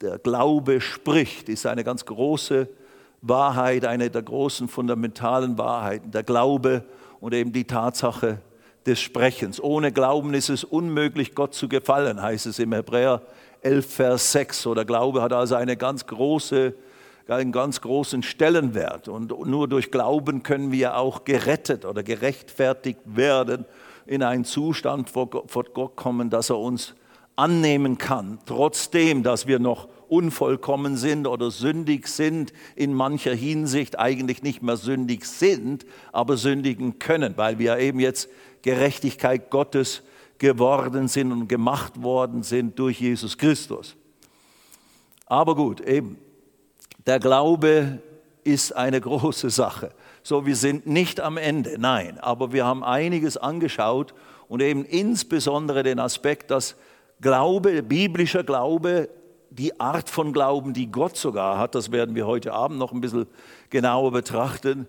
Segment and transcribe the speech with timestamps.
[0.00, 2.68] der Glaube spricht, ist eine ganz große
[3.22, 6.10] Wahrheit, eine der großen fundamentalen Wahrheiten.
[6.10, 6.84] Der Glaube
[7.20, 8.38] und eben die Tatsache
[8.86, 9.60] des Sprechens.
[9.62, 13.22] Ohne Glauben ist es unmöglich, Gott zu gefallen, heißt es im Hebräer
[13.60, 14.62] 11, Vers 6.
[14.62, 16.72] So der Glaube hat also eine ganz große,
[17.28, 19.08] einen ganz großen Stellenwert.
[19.08, 23.66] Und nur durch Glauben können wir auch gerettet oder gerechtfertigt werden,
[24.06, 26.94] in einen Zustand vor Gott kommen, dass er uns
[27.40, 34.42] annehmen kann, trotzdem, dass wir noch unvollkommen sind oder sündig sind, in mancher Hinsicht eigentlich
[34.42, 38.28] nicht mehr sündig sind, aber sündigen können, weil wir eben jetzt
[38.60, 40.02] Gerechtigkeit Gottes
[40.38, 43.96] geworden sind und gemacht worden sind durch Jesus Christus.
[45.26, 46.18] Aber gut, eben,
[47.06, 48.02] der Glaube
[48.44, 49.92] ist eine große Sache.
[50.22, 54.12] So, wir sind nicht am Ende, nein, aber wir haben einiges angeschaut
[54.48, 56.76] und eben insbesondere den Aspekt, dass
[57.20, 59.08] Glaube, biblischer Glaube,
[59.50, 63.00] die Art von Glauben, die Gott sogar hat, das werden wir heute Abend noch ein
[63.00, 63.26] bisschen
[63.68, 64.86] genauer betrachten,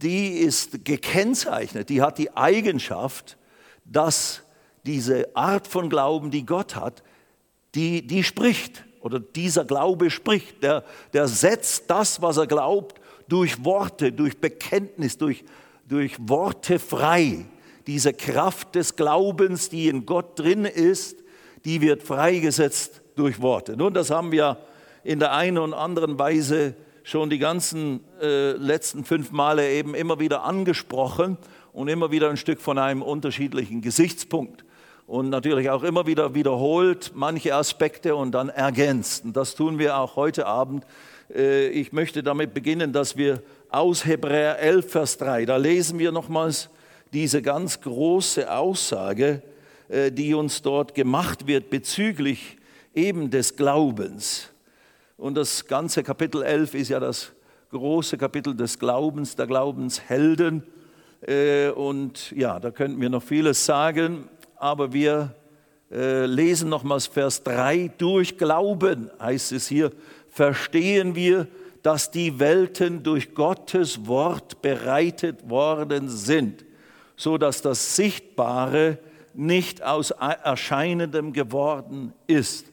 [0.00, 3.36] die ist gekennzeichnet, die hat die Eigenschaft,
[3.84, 4.42] dass
[4.86, 7.02] diese Art von Glauben, die Gott hat,
[7.74, 13.64] die, die spricht oder dieser Glaube spricht, der, der setzt das, was er glaubt, durch
[13.64, 15.44] Worte, durch Bekenntnis, durch,
[15.86, 17.44] durch Worte frei.
[17.86, 21.17] Diese Kraft des Glaubens, die in Gott drin ist,
[21.68, 23.76] die wird freigesetzt durch Worte.
[23.76, 24.56] Nun, das haben wir
[25.04, 30.18] in der einen und anderen Weise schon die ganzen äh, letzten fünf Male eben immer
[30.18, 31.36] wieder angesprochen
[31.74, 34.64] und immer wieder ein Stück von einem unterschiedlichen Gesichtspunkt.
[35.06, 39.26] Und natürlich auch immer wieder wiederholt manche Aspekte und dann ergänzt.
[39.26, 40.86] Und das tun wir auch heute Abend.
[41.34, 46.12] Äh, ich möchte damit beginnen, dass wir aus Hebräer 11, Vers 3, da lesen wir
[46.12, 46.70] nochmals
[47.12, 49.42] diese ganz große Aussage,
[49.88, 52.58] die uns dort gemacht wird bezüglich
[52.94, 54.50] eben des Glaubens.
[55.16, 57.32] Und das ganze Kapitel 11 ist ja das
[57.70, 60.62] große Kapitel des Glaubens, der Glaubenshelden.
[61.26, 65.34] Äh, und ja, da könnten wir noch vieles sagen, aber wir
[65.90, 67.92] äh, lesen nochmals Vers 3.
[67.98, 69.90] Durch Glauben heißt es hier,
[70.28, 71.46] verstehen wir,
[71.82, 76.64] dass die Welten durch Gottes Wort bereitet worden sind,
[77.16, 78.98] so dass das Sichtbare
[79.38, 82.66] nicht aus Erscheinendem geworden ist.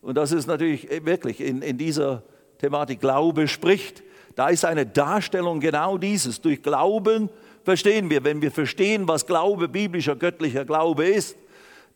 [0.00, 2.22] Und das ist natürlich wirklich in, in dieser
[2.58, 4.02] Thematik Glaube spricht.
[4.34, 6.40] Da ist eine Darstellung genau dieses.
[6.40, 7.28] Durch Glauben
[7.64, 11.36] verstehen wir, wenn wir verstehen, was Glaube, biblischer, göttlicher Glaube ist,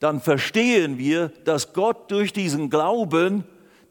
[0.00, 3.44] dann verstehen wir, dass Gott durch diesen Glauben,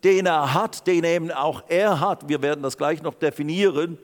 [0.04, 3.98] den er hat, den eben auch er hat, wir werden das gleich noch definieren,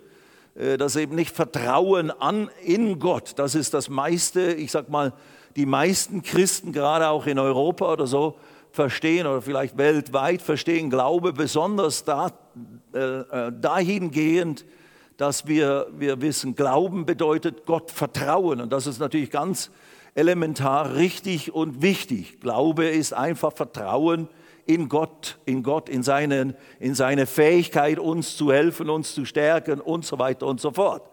[0.55, 5.13] äh, dass eben nicht Vertrauen an in Gott, das ist das meiste, ich sag mal,
[5.55, 8.35] die meisten Christen, gerade auch in Europa oder so,
[8.71, 12.31] verstehen oder vielleicht weltweit verstehen Glaube besonders da,
[12.93, 14.65] äh, äh, dahingehend,
[15.17, 18.59] dass wir, wir wissen, Glauben bedeutet Gott vertrauen.
[18.59, 19.71] Und das ist natürlich ganz
[20.13, 22.41] elementar richtig und wichtig.
[22.41, 24.27] Glaube ist einfach Vertrauen
[24.65, 29.79] in Gott, in Gott, in, seinen, in seine Fähigkeit, uns zu helfen, uns zu stärken
[29.79, 31.09] und so weiter und so fort.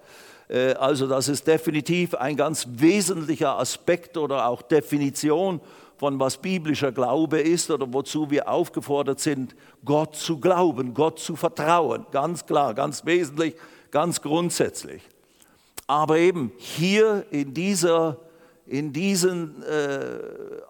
[0.49, 5.61] Äh, also das ist definitiv ein ganz wesentlicher Aspekt oder auch Definition
[6.03, 9.55] von was biblischer Glaube ist oder wozu wir aufgefordert sind,
[9.85, 12.07] Gott zu glauben, Gott zu vertrauen.
[12.11, 13.55] Ganz klar, ganz wesentlich,
[13.93, 15.03] ganz grundsätzlich.
[15.87, 18.17] Aber eben hier in, dieser,
[18.67, 20.19] in diesen äh,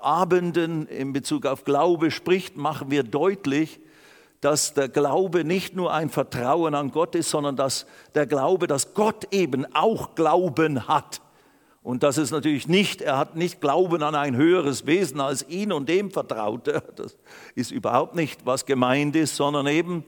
[0.02, 3.80] Abenden in Bezug auf Glaube spricht, machen wir deutlich,
[4.42, 7.86] dass der Glaube nicht nur ein Vertrauen an Gott ist, sondern dass
[8.16, 11.22] der Glaube, dass Gott eben auch Glauben hat.
[11.84, 15.72] Und das ist natürlich nicht, er hat nicht Glauben an ein höheres Wesen als ihn
[15.72, 16.82] und dem vertraute.
[16.96, 17.16] Das
[17.54, 20.04] ist überhaupt nicht, was gemeint ist, sondern eben,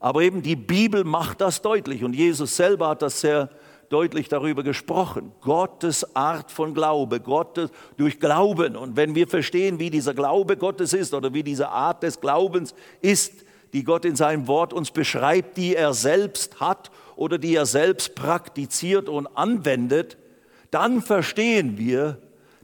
[0.00, 3.50] aber eben die Bibel macht das deutlich und Jesus selber hat das sehr
[3.90, 5.32] deutlich darüber gesprochen.
[5.42, 8.76] Gottes Art von Glaube, Gottes durch Glauben.
[8.76, 12.74] Und wenn wir verstehen, wie dieser Glaube Gottes ist oder wie diese Art des Glaubens
[13.02, 13.44] ist,
[13.74, 18.14] die Gott in seinem Wort uns beschreibt, die er selbst hat oder die er selbst
[18.14, 20.16] praktiziert und anwendet,
[20.70, 22.18] dann verstehen wir,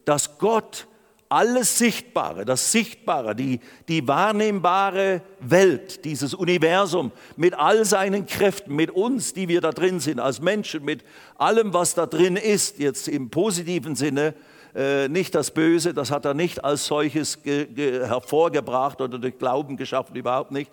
[0.04, 0.86] dass Gott
[1.28, 8.90] alles Sichtbare, das Sichtbare, die, die wahrnehmbare Welt, dieses Universum mit all seinen Kräften, mit
[8.90, 11.04] uns, die wir da drin sind, als Menschen, mit
[11.38, 14.34] allem, was da drin ist, jetzt im positiven Sinne,
[14.74, 20.16] äh, nicht das Böse, das hat er nicht als solches hervorgebracht oder durch Glauben geschaffen,
[20.16, 20.70] überhaupt nicht,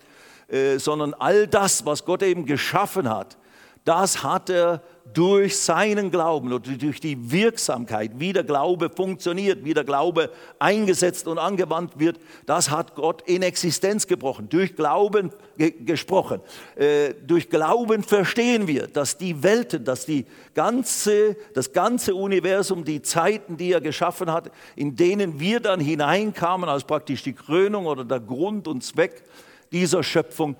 [0.48, 3.36] äh, sondern all das, was Gott eben geschaffen hat,
[3.84, 4.82] das hat er
[5.14, 11.26] durch seinen Glauben oder durch die Wirksamkeit, wie der Glaube funktioniert, wie der Glaube eingesetzt
[11.26, 16.40] und angewandt wird, das hat Gott in Existenz gebrochen, durch Glauben ge gesprochen.
[16.76, 23.00] Äh, durch Glauben verstehen wir, dass die Welten, dass die ganze, das ganze Universum, die
[23.00, 28.04] Zeiten, die er geschaffen hat, in denen wir dann hineinkamen, als praktisch die Krönung oder
[28.04, 29.24] der Grund und Zweck
[29.72, 30.56] dieser Schöpfung,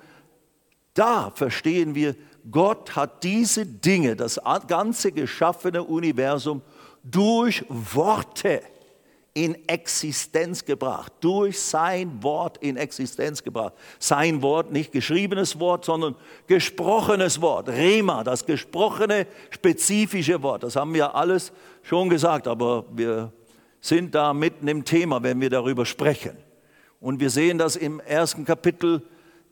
[0.93, 2.15] da verstehen wir,
[2.51, 6.61] Gott hat diese Dinge, das ganze geschaffene Universum,
[7.03, 8.61] durch Worte
[9.33, 13.73] in Existenz gebracht, durch sein Wort in Existenz gebracht.
[13.99, 16.15] Sein Wort, nicht geschriebenes Wort, sondern
[16.47, 17.69] gesprochenes Wort.
[17.69, 20.63] Rema, das gesprochene, spezifische Wort.
[20.63, 21.53] Das haben wir alles
[21.83, 23.31] schon gesagt, aber wir
[23.79, 26.35] sind da mitten im Thema, wenn wir darüber sprechen.
[26.99, 29.01] Und wir sehen das im ersten Kapitel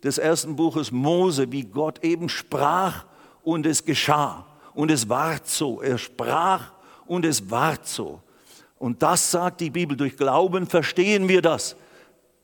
[0.03, 3.05] des ersten Buches Mose, wie Gott eben sprach
[3.43, 4.45] und es geschah.
[4.73, 5.81] Und es ward so.
[5.81, 6.71] Er sprach
[7.05, 8.21] und es ward so.
[8.77, 9.97] Und das sagt die Bibel.
[9.97, 11.75] Durch Glauben verstehen wir das.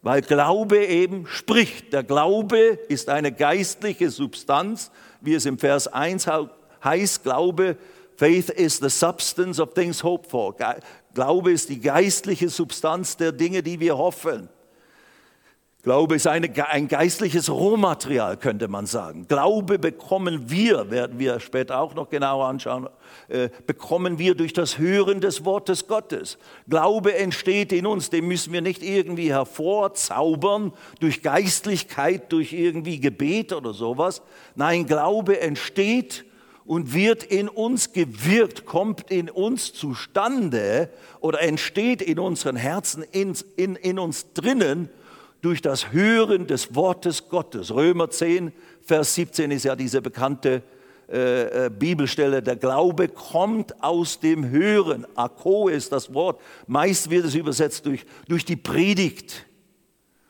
[0.01, 1.93] Weil Glaube eben spricht.
[1.93, 2.57] Der Glaube
[2.87, 4.91] ist eine geistliche Substanz,
[5.21, 6.27] wie es im Vers 1
[6.83, 7.23] heißt.
[7.23, 7.77] Glaube,
[8.17, 10.55] Faith is the substance of things hoped for.
[11.13, 14.49] Glaube ist die geistliche Substanz der Dinge, die wir hoffen.
[15.83, 19.27] Glaube ist eine, ein geistliches Rohmaterial, könnte man sagen.
[19.27, 22.87] Glaube bekommen wir, werden wir später auch noch genauer anschauen,
[23.27, 26.37] äh, bekommen wir durch das Hören des Wortes Gottes.
[26.69, 30.71] Glaube entsteht in uns, den müssen wir nicht irgendwie hervorzaubern
[31.01, 34.21] durch Geistlichkeit, durch irgendwie Gebet oder sowas.
[34.55, 36.23] Nein, Glaube entsteht
[36.63, 40.89] und wird in uns gewirkt, kommt in uns zustande
[41.19, 44.89] oder entsteht in unseren Herzen, in, in, in uns drinnen
[45.43, 47.71] durch das Hören des Wortes Gottes.
[47.75, 50.63] Römer 10, Vers 17 ist ja diese bekannte
[51.11, 52.41] äh, äh, Bibelstelle.
[52.41, 55.05] Der Glaube kommt aus dem Hören.
[55.15, 56.39] Akko ist das Wort.
[56.65, 59.45] Meist wird es übersetzt durch, durch die Predigt.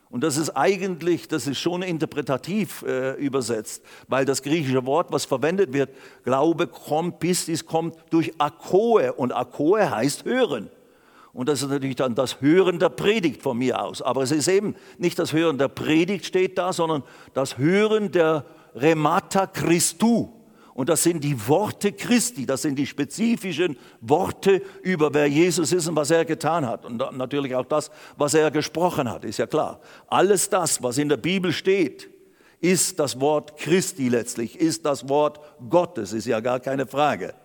[0.10, 5.26] Und das ist eigentlich, das ist schon interpretativ äh, übersetzt, weil das griechische Wort, was
[5.26, 5.92] verwendet wird,
[6.24, 9.14] Glaube kommt, Pistis kommt durch Akoe.
[9.14, 10.72] Und Akoe heißt hören.
[11.34, 14.04] Und das ist natürlich dann das Hören der Predigt von mir aus.
[14.04, 17.04] Aber es ist eben nicht das Hören der Predigt steht da, sondern
[17.34, 18.46] das Hören der
[18.76, 20.30] Remata Christu.
[20.76, 25.88] Und das sind die Worte Christi, das sind die spezifischen Worte über wer Jesus ist
[25.88, 26.86] und was er getan hat.
[26.86, 29.82] Und natürlich auch das, was er gesprochen hat, ist ja klar.
[30.08, 32.10] Alles das, was in der Bibel steht,
[32.60, 35.40] ist das Wort Christi letztlich, ist das Wort
[35.70, 37.36] Gottes, ist ja gar keine Frage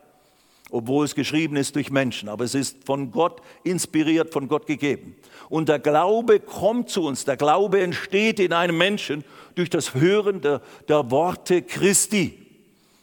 [0.70, 5.17] obwohl es geschrieben ist durch Menschen, aber es ist von Gott inspiriert, von Gott gegeben.
[5.49, 9.25] Und der Glaube kommt zu uns, der Glaube entsteht in einem Menschen
[9.55, 12.47] durch das Hören der, der Worte Christi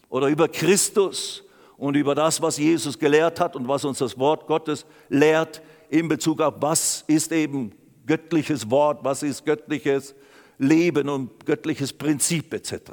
[0.10, 1.44] oder über Christus
[1.78, 6.08] und über das, was Jesus gelehrt hat und was uns das Wort Gottes lehrt in
[6.08, 7.72] Bezug auf was ist eben
[8.06, 10.16] göttliches Wort, was ist göttliches
[10.58, 12.92] Leben und göttliches Prinzip etc.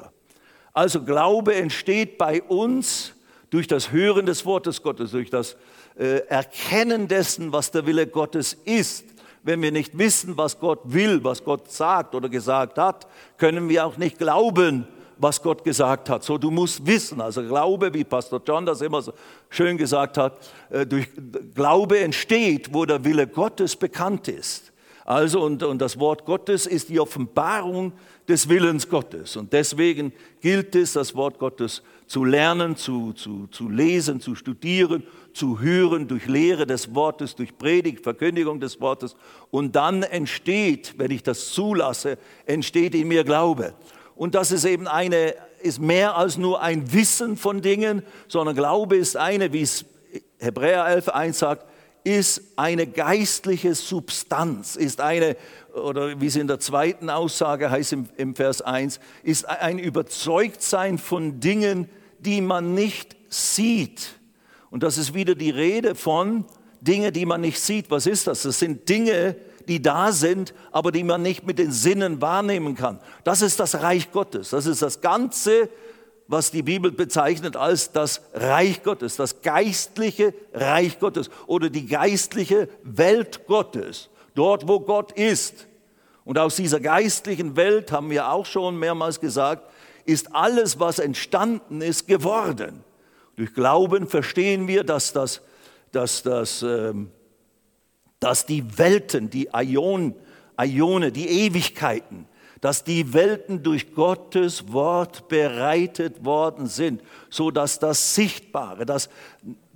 [0.72, 3.14] Also Glaube entsteht bei uns
[3.52, 5.56] durch das Hören des Wortes Gottes, durch das
[5.98, 9.04] äh, Erkennen dessen, was der Wille Gottes ist.
[9.42, 13.06] Wenn wir nicht wissen, was Gott will, was Gott sagt oder gesagt hat,
[13.36, 14.86] können wir auch nicht glauben,
[15.18, 16.24] was Gott gesagt hat.
[16.24, 17.20] So, du musst wissen.
[17.20, 19.12] Also Glaube, wie Pastor John das immer so
[19.50, 20.38] schön gesagt hat,
[20.70, 21.08] äh, durch
[21.54, 24.72] Glaube entsteht, wo der Wille Gottes bekannt ist.
[25.04, 27.92] Also, und, und das Wort Gottes ist die Offenbarung
[28.28, 29.36] des Willens Gottes.
[29.36, 31.82] Und deswegen gilt es, das Wort Gottes
[32.12, 35.02] zu lernen, zu, zu, zu lesen, zu studieren,
[35.32, 39.16] zu hören, durch Lehre des Wortes, durch Predigt, Verkündigung des Wortes.
[39.50, 43.72] Und dann entsteht, wenn ich das zulasse, entsteht in mir Glaube.
[44.14, 48.96] Und das ist eben eine, ist mehr als nur ein Wissen von Dingen, sondern Glaube
[48.96, 49.86] ist eine, wie es
[50.38, 51.64] Hebräer 11.1 sagt,
[52.04, 55.34] ist eine geistliche Substanz, ist eine,
[55.72, 60.98] oder wie es in der zweiten Aussage heißt im, im Vers 1, ist ein Überzeugtsein
[60.98, 61.88] von Dingen,
[62.24, 64.14] die man nicht sieht.
[64.70, 66.44] Und das ist wieder die Rede von
[66.80, 67.90] Dinge, die man nicht sieht.
[67.90, 68.42] Was ist das?
[68.42, 69.36] Das sind Dinge,
[69.68, 72.98] die da sind, aber die man nicht mit den Sinnen wahrnehmen kann.
[73.24, 74.50] Das ist das Reich Gottes.
[74.50, 75.68] Das ist das Ganze,
[76.26, 82.68] was die Bibel bezeichnet als das Reich Gottes, das geistliche Reich Gottes oder die geistliche
[82.82, 85.66] Welt Gottes, dort wo Gott ist.
[86.24, 89.68] Und aus dieser geistlichen Welt haben wir auch schon mehrmals gesagt,
[90.04, 92.84] ist alles, was entstanden ist, geworden.
[93.36, 95.42] Durch Glauben verstehen wir, dass, das,
[95.90, 97.10] dass, das, ähm,
[98.20, 100.14] dass die Welten, die Ion,
[100.60, 102.26] Ione, die Ewigkeiten,
[102.60, 109.08] dass die Welten durch Gottes Wort bereitet worden sind, so dass das Sichtbare, das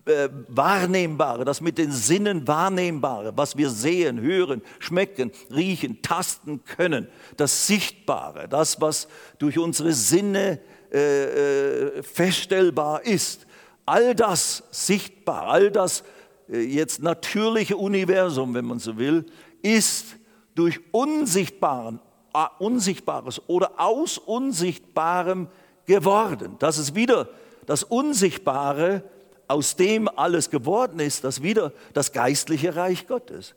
[0.07, 7.09] äh, Wahrnehmbare, das mit den Sinnen Wahrnehmbare, was wir sehen, hören, schmecken, riechen, tasten können,
[7.37, 9.09] das Sichtbare, das, was
[9.39, 10.61] durch unsere Sinne
[10.93, 13.47] äh, äh, feststellbar ist,
[13.85, 16.05] all das sichtbar, all das
[16.49, 19.27] jetzt natürliche Universum, wenn man so will,
[19.63, 20.17] ist
[20.55, 22.01] durch Unsichtbaren,
[22.59, 25.49] Unsichtbares oder aus Unsichtbarem
[25.87, 26.57] geworden.
[26.61, 27.29] Das ist wieder
[27.67, 29.03] das Unsichtbare,
[29.49, 33.55] aus dem alles geworden ist, das wieder das geistliche Reich Gottes.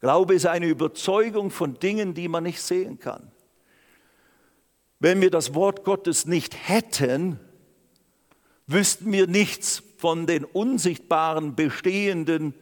[0.00, 3.30] Glaube ist eine Überzeugung von Dingen, die man nicht sehen kann.
[5.00, 7.40] Wenn wir das Wort Gottes nicht hätten,
[8.66, 12.54] wüssten wir nichts von den unsichtbaren bestehenden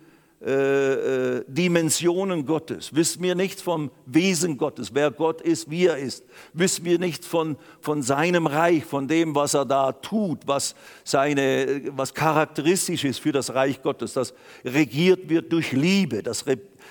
[0.44, 5.98] äh, äh, Dimensionen Gottes, wissen wir nichts vom Wesen Gottes, wer Gott ist, wie er
[5.98, 10.74] ist, wissen wir nichts von, von seinem Reich, von dem, was er da tut, was,
[11.04, 14.34] seine, was charakteristisch ist für das Reich Gottes, das
[14.64, 16.44] regiert wird durch Liebe, das,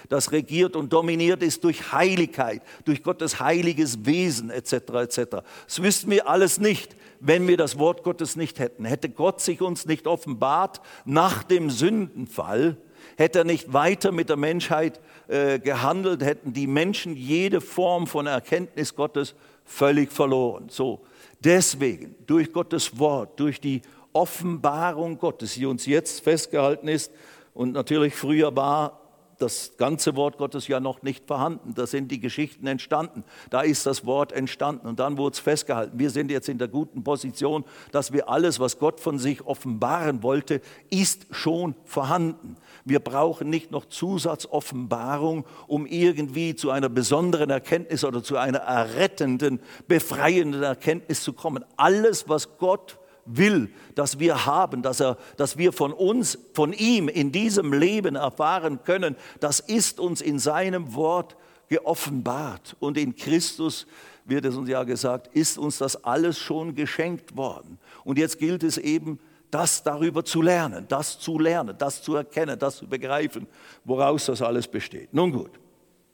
[0.08, 4.74] das regiert und dominiert ist durch Heiligkeit, durch Gottes heiliges Wesen etc.
[4.74, 5.20] etc.
[5.66, 8.86] Das wüssten wir alles nicht, wenn wir das Wort Gottes nicht hätten.
[8.86, 12.78] Hätte Gott sich uns nicht offenbart nach dem Sündenfall,
[13.18, 18.28] Hätte er nicht weiter mit der Menschheit äh, gehandelt, hätten die Menschen jede Form von
[18.28, 20.68] Erkenntnis Gottes völlig verloren.
[20.70, 21.02] So,
[21.40, 23.82] deswegen, durch Gottes Wort, durch die
[24.14, 27.12] Offenbarung Gottes, die uns jetzt festgehalten ist
[27.54, 29.02] und natürlich früher war,
[29.42, 31.74] das ganze Wort Gottes ja noch nicht vorhanden.
[31.74, 33.24] Da sind die Geschichten entstanden.
[33.50, 35.98] Da ist das Wort entstanden und dann wurde es festgehalten.
[35.98, 40.22] Wir sind jetzt in der guten Position, dass wir alles, was Gott von sich offenbaren
[40.22, 42.56] wollte, ist schon vorhanden.
[42.86, 49.60] Wir brauchen nicht noch Zusatzoffenbarung, um irgendwie zu einer besonderen Erkenntnis oder zu einer errettenden,
[49.88, 51.64] befreienden Erkenntnis zu kommen.
[51.78, 57.08] Alles, was Gott will, dass wir haben, dass, er, dass wir von uns, von ihm
[57.08, 61.36] in diesem Leben erfahren können, das ist uns in seinem Wort
[61.70, 62.76] geoffenbart.
[62.80, 63.86] Und in Christus,
[64.26, 67.78] wird es uns ja gesagt, ist uns das alles schon geschenkt worden.
[68.04, 69.20] Und jetzt gilt es eben,
[69.52, 73.48] das darüber zu lernen, das zu lernen, das zu erkennen, das zu begreifen,
[73.84, 75.14] woraus das alles besteht.
[75.14, 75.52] Nun gut,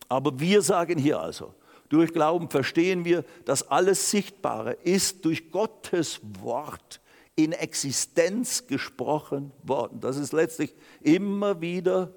[0.10, 1.54] aber wir sagen hier also,
[1.90, 7.00] durch Glauben verstehen wir, dass alles Sichtbare ist durch Gottes Wort
[7.36, 10.02] in Existenz gesprochen worden.
[10.02, 12.12] Das ist letztlich immer wieder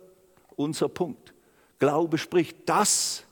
[0.56, 1.34] unser Punkt.
[1.78, 3.24] Glaube spricht das,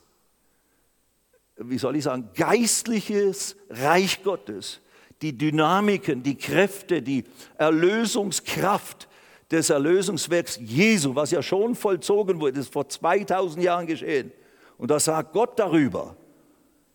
[1.57, 4.79] wie soll ich sagen, geistliches Reich Gottes,
[5.21, 7.25] die Dynamiken, die Kräfte, die
[7.57, 9.07] Erlösungskraft
[9.51, 14.31] des Erlösungswerks Jesu, was ja schon vollzogen wurde, ist vor 2000 Jahren geschehen.
[14.77, 16.15] Und da sagt Gott darüber,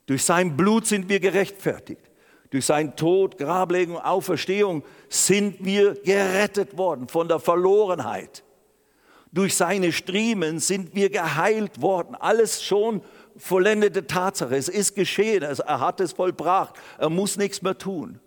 [0.06, 2.00] durch sein Blut sind wir gerechtfertigt.
[2.50, 8.44] Durch seinen Tod, Grablegung, Auferstehung sind wir gerettet worden von der Verlorenheit.
[9.34, 12.14] Durch seine Striemen sind wir geheilt worden.
[12.14, 13.02] Alles schon
[13.36, 14.56] vollendete Tatsache.
[14.56, 15.42] Es ist geschehen.
[15.42, 16.76] Er hat es vollbracht.
[16.98, 18.20] Er muss nichts mehr tun.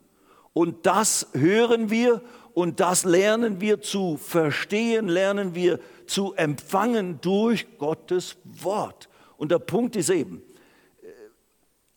[0.51, 2.21] Und das hören wir
[2.53, 9.07] und das lernen wir zu verstehen, lernen wir zu empfangen durch Gottes Wort.
[9.37, 10.41] Und der Punkt ist eben,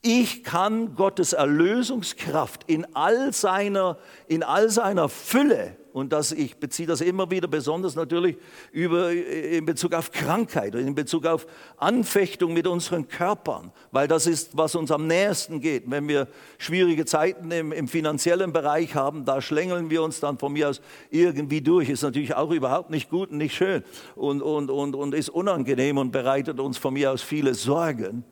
[0.03, 3.99] ich kann Gottes Erlösungskraft in all seiner,
[4.29, 8.37] in all seiner Fülle, und das, ich beziehe das immer wieder besonders natürlich
[8.73, 14.57] über, in Bezug auf Krankheit, in Bezug auf Anfechtung mit unseren Körpern, weil das ist,
[14.57, 15.85] was uns am nächsten geht.
[15.87, 16.29] Wenn wir
[16.59, 20.81] schwierige Zeiten im, im finanziellen Bereich haben, da schlängeln wir uns dann von mir aus
[21.11, 21.89] irgendwie durch.
[21.89, 23.83] Ist natürlich auch überhaupt nicht gut und nicht schön
[24.15, 28.25] und, und, und, und ist unangenehm und bereitet uns von mir aus viele Sorgen.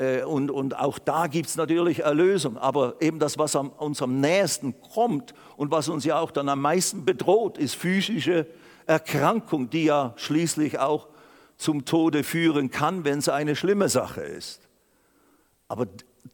[0.00, 2.56] Äh, und, und auch da gibt es natürlich Erlösung.
[2.56, 6.48] Aber eben das, was am, uns am nächsten kommt und was uns ja auch dann
[6.48, 8.46] am meisten bedroht, ist physische
[8.86, 11.08] Erkrankung, die ja schließlich auch
[11.58, 14.62] zum Tode führen kann, wenn es eine schlimme Sache ist.
[15.68, 15.86] Aber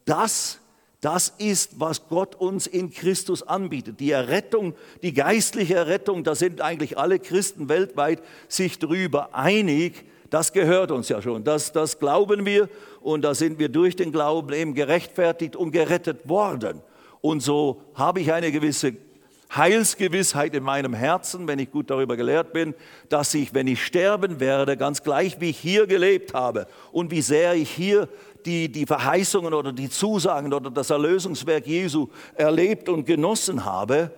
[0.05, 0.59] das,
[1.01, 3.99] das ist, was Gott uns in Christus anbietet.
[3.99, 10.51] Die Errettung, die geistliche Errettung, da sind eigentlich alle Christen weltweit sich darüber einig, das
[10.51, 11.43] gehört uns ja schon.
[11.43, 12.69] Das, das glauben wir
[13.07, 16.81] und da sind wir durch den Glauben eben gerechtfertigt und gerettet worden.
[17.21, 18.97] Und so habe ich eine gewisse
[19.55, 22.75] Heilsgewissheit in meinem Herzen, wenn ich gut darüber gelehrt bin,
[23.07, 27.21] dass ich, wenn ich sterben werde, ganz gleich wie ich hier gelebt habe und wie
[27.21, 28.09] sehr ich hier
[28.45, 34.11] die, die Verheißungen oder die Zusagen oder das Erlösungswerk Jesu erlebt und genossen habe,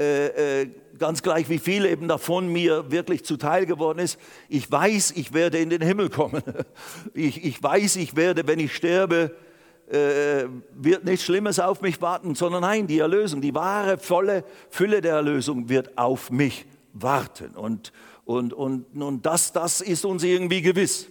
[0.00, 0.66] äh, äh,
[0.98, 4.18] ganz gleich wie viel eben davon mir wirklich zuteil geworden ist,
[4.48, 6.42] ich weiß, ich werde in den Himmel kommen.
[7.14, 9.34] Ich, ich weiß, ich werde, wenn ich sterbe,
[9.88, 15.00] äh, wird nichts Schlimmes auf mich warten, sondern nein, die Erlösung, die wahre, volle Fülle
[15.00, 17.50] der Erlösung wird auf mich warten.
[17.54, 17.92] Und,
[18.24, 21.08] und, und, und das, das ist uns irgendwie gewiss.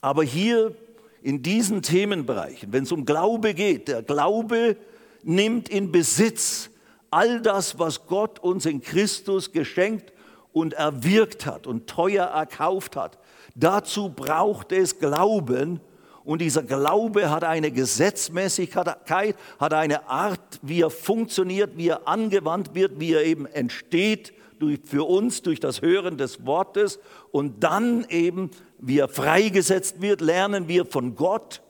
[0.00, 0.74] Aber hier
[1.22, 4.76] in diesen Themenbereichen, wenn es um Glaube geht, der Glaube
[5.22, 6.68] nimmt in Besitz
[7.12, 10.12] all das, was Gott uns in Christus geschenkt
[10.52, 13.18] und erwirkt hat und teuer erkauft hat.
[13.54, 15.80] Dazu braucht es Glauben
[16.24, 22.74] und dieser Glaube hat eine Gesetzmäßigkeit, hat eine Art, wie er funktioniert, wie er angewandt
[22.74, 27.00] wird, wie er eben entsteht durch, für uns durch das Hören des Wortes
[27.32, 31.62] und dann eben, wie er freigesetzt wird, lernen wir von Gott.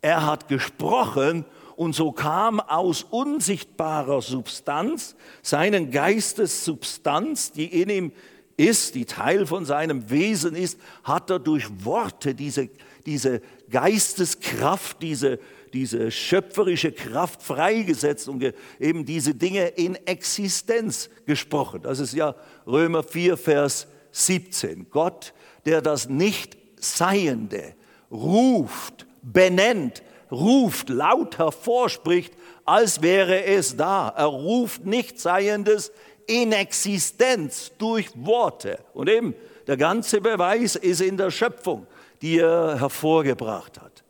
[0.00, 1.44] Er hat gesprochen
[1.78, 8.12] und so kam aus unsichtbarer Substanz, seinen Geistessubstanz, die in ihm
[8.56, 12.68] ist, die Teil von seinem Wesen ist, hat er durch Worte diese,
[13.06, 15.38] diese Geisteskraft, diese,
[15.72, 21.82] diese schöpferische Kraft freigesetzt und eben diese Dinge in Existenz gesprochen.
[21.82, 22.34] Das ist ja
[22.66, 24.88] Römer 4, Vers 17.
[24.90, 25.32] Gott,
[25.64, 27.76] der das Nicht-Seiende
[28.10, 32.32] ruft, benennt, ruft, laut hervorspricht,
[32.64, 34.08] als wäre es da.
[34.16, 35.92] Er ruft Nicht-Seiendes
[36.26, 38.78] in Existenz durch Worte.
[38.92, 39.34] Und eben
[39.66, 41.86] der ganze Beweis ist in der Schöpfung,
[42.22, 44.04] die er hervorgebracht hat.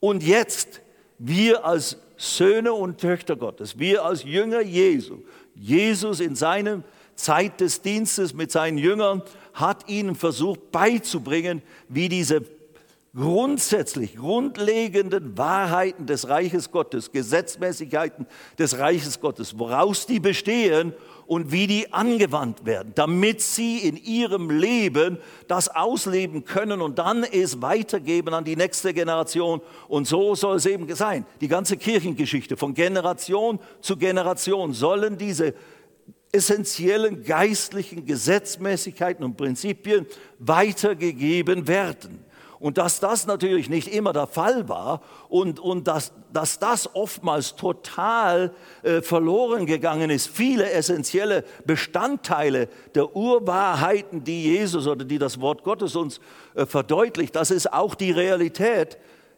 [0.00, 0.80] Und jetzt
[1.18, 5.18] wir als Söhne und Töchter Gottes, wir als Jünger Jesu,
[5.54, 6.82] Jesus in seiner
[7.16, 12.40] Zeit des Dienstes mit seinen Jüngern hat ihnen versucht beizubringen, wie diese
[13.16, 18.26] grundsätzlich grundlegenden Wahrheiten des Reiches Gottes, Gesetzmäßigkeiten
[18.58, 20.92] des Reiches Gottes, woraus die bestehen
[21.26, 27.22] und wie die angewandt werden, damit sie in ihrem Leben das ausleben können und dann
[27.22, 29.60] es weitergeben an die nächste Generation.
[29.86, 31.24] Und so soll es eben sein.
[31.40, 35.54] Die ganze Kirchengeschichte von Generation zu Generation sollen diese
[36.32, 40.04] essentiellen geistlichen Gesetzmäßigkeiten und Prinzipien
[40.40, 42.24] weitergegeben werden.
[42.64, 47.56] Und dass das natürlich nicht immer der Fall war und, und dass, dass das oftmals
[47.56, 55.42] total äh, verloren gegangen ist, viele essentielle Bestandteile der Urwahrheiten, die Jesus oder die das
[55.42, 56.20] Wort Gottes uns
[56.54, 58.96] äh, verdeutlicht, das ist auch die Realität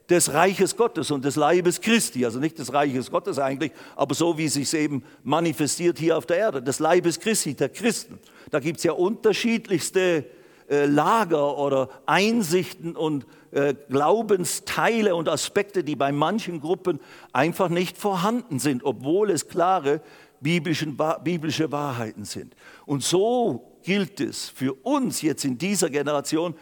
[0.08, 4.38] des Reiches Gottes und des Leibes Christi, also nicht des Reiches Gottes eigentlich, aber so
[4.38, 8.20] wie es sich eben manifestiert hier auf der Erde, des Leibes Christi, der Christen.
[8.52, 10.26] Da gibt es ja unterschiedlichste
[10.68, 17.00] äh, Lager oder Einsichten und äh, Glaubensteile und Aspekte, die bei manchen Gruppen
[17.32, 20.00] einfach nicht vorhanden sind, obwohl es klare
[20.40, 22.54] biblische Wahrheiten sind.
[22.84, 26.54] Und so gilt es für uns jetzt in dieser Generation,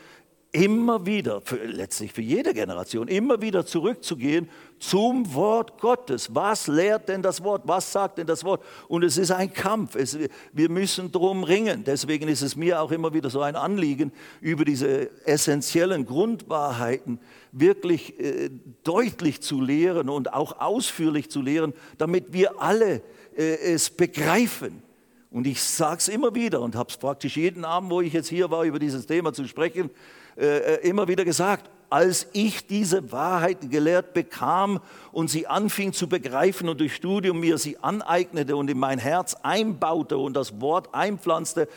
[0.54, 6.32] immer wieder, für, letztlich für jede Generation, immer wieder zurückzugehen zum Wort Gottes.
[6.32, 7.62] Was lehrt denn das Wort?
[7.64, 8.62] Was sagt denn das Wort?
[8.86, 9.96] Und es ist ein Kampf.
[9.96, 10.16] Es,
[10.52, 11.82] wir müssen drum ringen.
[11.84, 17.18] Deswegen ist es mir auch immer wieder so ein Anliegen, über diese essentiellen Grundwahrheiten
[17.50, 18.50] wirklich äh,
[18.84, 23.02] deutlich zu lehren und auch ausführlich zu lehren, damit wir alle
[23.36, 24.84] äh, es begreifen.
[25.32, 28.28] Und ich sage es immer wieder und habe es praktisch jeden Abend, wo ich jetzt
[28.28, 29.90] hier war, über dieses Thema zu sprechen,
[30.36, 34.80] äh, äh, immer wieder gesagt, als ich diese Wahrheiten gelehrt bekam
[35.12, 39.36] und sie anfing zu begreifen und durch Studium mir sie aneignete und in mein Herz
[39.42, 41.68] einbaute und das Wort einpflanzte,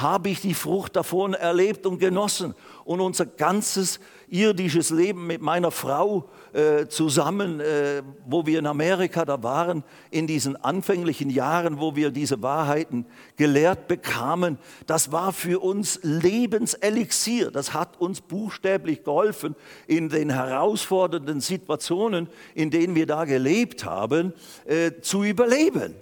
[0.00, 2.54] habe ich die Frucht davon erlebt und genossen.
[2.84, 9.24] Und unser ganzes irdisches Leben mit meiner Frau äh, zusammen, äh, wo wir in Amerika
[9.24, 13.06] da waren, in diesen anfänglichen Jahren, wo wir diese Wahrheiten
[13.36, 17.50] gelehrt bekamen, das war für uns Lebenselixier.
[17.50, 19.56] Das hat uns buchstäblich geholfen,
[19.86, 24.32] in den herausfordernden Situationen, in denen wir da gelebt haben,
[24.66, 25.94] äh, zu überleben.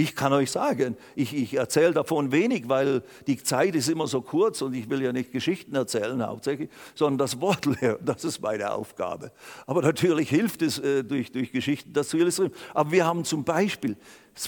[0.00, 4.22] Ich kann euch sagen, ich, ich erzähle davon wenig, weil die Zeit ist immer so
[4.22, 8.40] kurz und ich will ja nicht Geschichten erzählen hauptsächlich, sondern das Wort lehren, das ist
[8.40, 9.30] meine Aufgabe.
[9.66, 12.52] Aber natürlich hilft es äh, durch, durch Geschichten, das zu illustrieren.
[12.72, 13.94] Aber wir haben zum Beispiel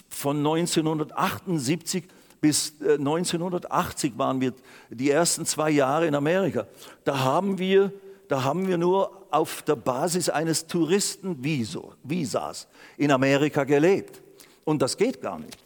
[0.08, 2.04] von 1978
[2.40, 4.54] bis 1980 äh, waren wir
[4.88, 6.66] die ersten zwei Jahre in Amerika.
[7.04, 7.92] Da haben wir,
[8.26, 14.21] da haben wir nur auf der Basis eines Touristenvisas in Amerika gelebt.
[14.64, 15.58] Und das geht gar nicht.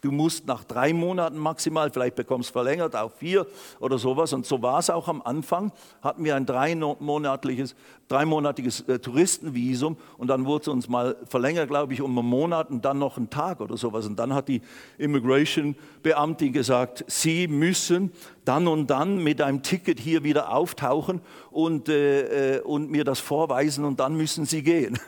[0.00, 3.46] Du musst nach drei Monaten maximal, vielleicht bekommst du verlängert auf vier
[3.80, 4.32] oder sowas.
[4.32, 5.72] Und so war es auch am Anfang.
[6.02, 7.74] Hatten wir ein dreimonatliches,
[8.06, 12.70] dreimonatiges äh, Touristenvisum und dann wurde es uns mal verlängert, glaube ich, um einen Monat
[12.70, 14.06] und dann noch einen Tag oder sowas.
[14.06, 14.62] Und dann hat die
[14.98, 18.12] Immigration-Beamtin gesagt, Sie müssen
[18.48, 23.20] dann und dann mit einem Ticket hier wieder auftauchen und, äh, äh und mir das
[23.20, 24.98] vorweisen und dann müssen Sie gehen.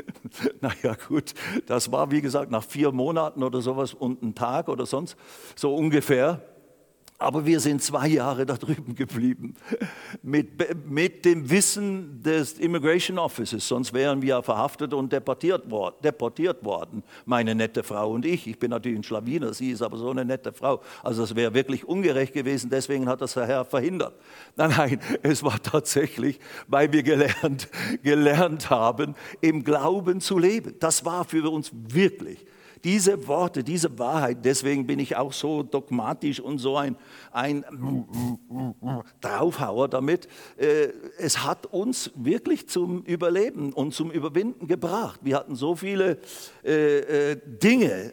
[0.60, 1.34] naja gut,
[1.66, 5.16] das war wie gesagt nach vier Monaten oder sowas und einen Tag oder sonst
[5.56, 6.40] so ungefähr.
[7.18, 9.54] Aber wir sind zwei Jahre da drüben geblieben
[10.22, 13.68] mit, mit dem Wissen des Immigration Offices.
[13.68, 18.48] Sonst wären wir verhaftet und deportiert, worden, deportiert worden, meine nette Frau und ich.
[18.48, 20.80] Ich bin natürlich ein Schlawiner, sie ist aber so eine nette Frau.
[21.04, 24.14] Also das wäre wirklich ungerecht gewesen, deswegen hat das der Herr verhindert.
[24.56, 27.68] Nein, nein, es war tatsächlich, weil wir gelernt,
[28.02, 30.74] gelernt haben, im Glauben zu leben.
[30.80, 32.44] Das war für uns wirklich
[32.84, 36.96] diese Worte, diese Wahrheit, deswegen bin ich auch so dogmatisch und so ein,
[37.32, 37.64] ein
[39.22, 45.20] Draufhauer damit, äh, es hat uns wirklich zum Überleben und zum Überwinden gebracht.
[45.22, 46.18] Wir hatten so viele
[46.62, 48.12] äh, äh, Dinge,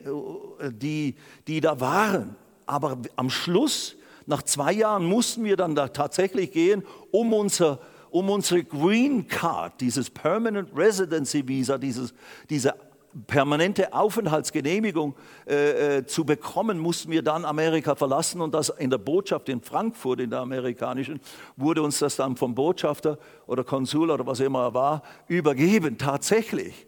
[0.72, 1.16] die,
[1.48, 6.84] die da waren, aber am Schluss, nach zwei Jahren, mussten wir dann da tatsächlich gehen,
[7.12, 7.80] um unser
[8.12, 12.14] um unsere Green Card, dieses Permanent Residency Visa, dieses,
[12.50, 12.76] diese
[13.28, 15.16] permanente Aufenthaltsgenehmigung
[15.48, 19.62] äh, äh, zu bekommen, mussten wir dann Amerika verlassen und das in der Botschaft in
[19.62, 21.20] Frankfurt, in der amerikanischen,
[21.58, 25.98] wurde uns das dann vom Botschafter oder Konsul oder was immer er war, übergeben.
[25.98, 26.88] Tatsächlich,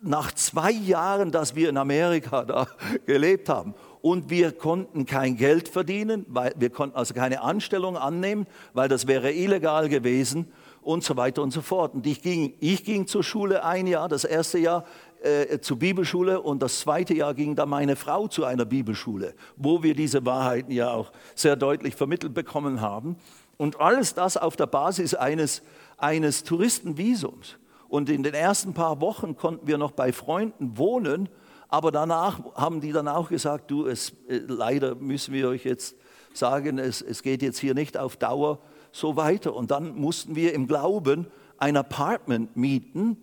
[0.00, 2.66] nach zwei Jahren, dass wir in Amerika da
[3.06, 8.46] gelebt haben und wir konnten kein Geld verdienen, weil wir konnten also keine Anstellung annehmen,
[8.74, 11.94] weil das wäre illegal gewesen und so weiter und so fort.
[11.94, 14.84] Und ich ging, ich ging zur Schule ein Jahr, das erste Jahr
[15.22, 19.82] äh, zur Bibelschule und das zweite Jahr ging dann meine Frau zu einer Bibelschule, wo
[19.82, 23.16] wir diese Wahrheiten ja auch sehr deutlich vermittelt bekommen haben.
[23.56, 25.62] Und alles das auf der Basis eines,
[25.96, 27.56] eines Touristenvisums.
[27.88, 31.28] Und in den ersten paar Wochen konnten wir noch bei Freunden wohnen,
[31.68, 35.96] aber danach haben die dann auch gesagt, du, es, äh, leider müssen wir euch jetzt
[36.32, 38.60] sagen, es, es geht jetzt hier nicht auf Dauer
[38.92, 39.54] so weiter.
[39.54, 41.26] Und dann mussten wir im Glauben
[41.58, 43.16] ein Apartment mieten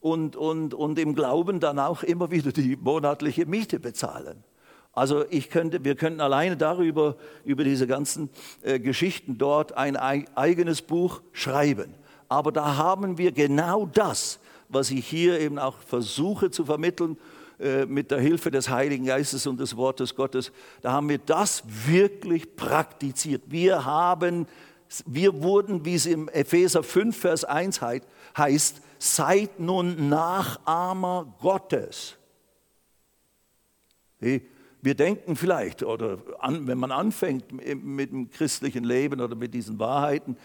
[0.00, 4.44] und, und, und im Glauben dann auch immer wieder die monatliche Miete bezahlen.
[4.92, 8.30] Also ich könnte, wir könnten alleine darüber, über diese ganzen
[8.62, 11.94] äh, Geschichten dort ein eigenes Buch schreiben.
[12.28, 17.16] Aber da haben wir genau das, was ich hier eben auch versuche zu vermitteln
[17.58, 20.52] äh, mit der Hilfe des Heiligen Geistes und des Wortes Gottes.
[20.82, 23.42] Da haben wir das wirklich praktiziert.
[23.46, 24.46] Wir haben,
[25.06, 27.80] wir wurden, wie es im Epheser 5, Vers 1
[28.36, 32.16] heißt, seid nun Nachahmer Gottes.
[34.20, 39.78] Wir denken vielleicht, oder an, wenn man anfängt mit dem christlichen Leben oder mit diesen
[39.78, 40.36] Wahrheiten,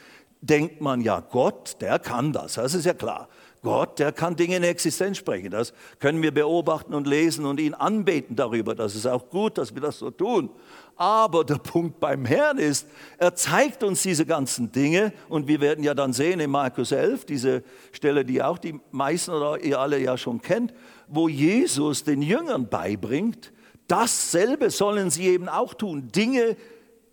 [0.41, 3.29] denkt man ja, Gott, der kann das, das ist ja klar.
[3.63, 5.49] Gott, der kann Dinge in Existenz sprechen.
[5.49, 8.75] Das können wir beobachten und lesen und ihn anbeten darüber.
[8.75, 10.49] Das ist auch gut, dass wir das so tun.
[10.97, 15.83] Aber der Punkt beim Herrn ist, er zeigt uns diese ganzen Dinge und wir werden
[15.83, 19.97] ja dann sehen in Markus 11, diese Stelle, die auch die meisten oder ihr alle
[19.97, 20.73] ja schon kennt,
[21.07, 23.53] wo Jesus den Jüngern beibringt,
[23.87, 26.57] dasselbe sollen sie eben auch tun, Dinge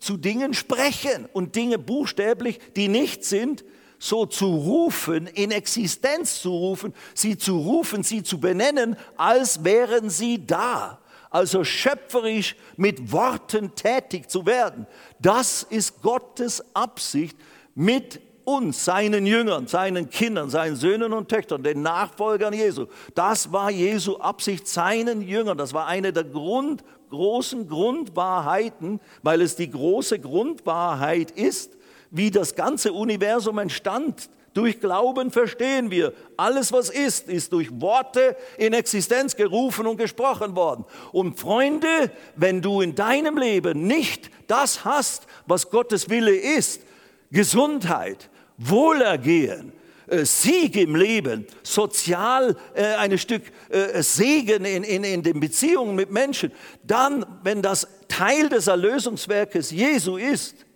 [0.01, 3.65] zu Dingen sprechen und Dinge buchstäblich, die nicht sind,
[4.01, 10.11] so zu rufen, in Existenz zu rufen, sie zu rufen, sie zu benennen, als wären
[10.11, 10.99] sie da
[11.31, 14.87] also schöpferisch mit Worten tätig zu werden.
[15.21, 17.39] Das ist Gottes Absicht
[17.75, 22.87] mit uns, seinen Jüngern, seinen Kindern, seinen Söhnen und Töchtern, den Nachfolgern Jesu.
[23.15, 25.57] Das war Jesu Absicht seinen Jüngern.
[25.57, 31.77] Das war eine der Grund, großen Grundwahrheiten, weil es die große Grundwahrheit ist,
[32.11, 38.37] wie das ganze Universum entstand durch Glauben verstehen wir, alles was ist, ist durch Worte
[38.59, 40.85] in Existenz gerufen und gesprochen worden.
[41.13, 46.83] Und Freunde, wenn du in deinem Leben nicht das hast, was Gottes Wille ist,
[47.31, 49.73] Gesundheit, Wohlergehen,
[50.09, 55.95] äh, Sieg im Leben, sozial äh, ein Stück äh, Segen in, in, in den Beziehungen
[55.95, 56.51] mit Menschen,
[56.83, 60.67] dann, wenn das Teil des Erlösungswerkes Jesu ist,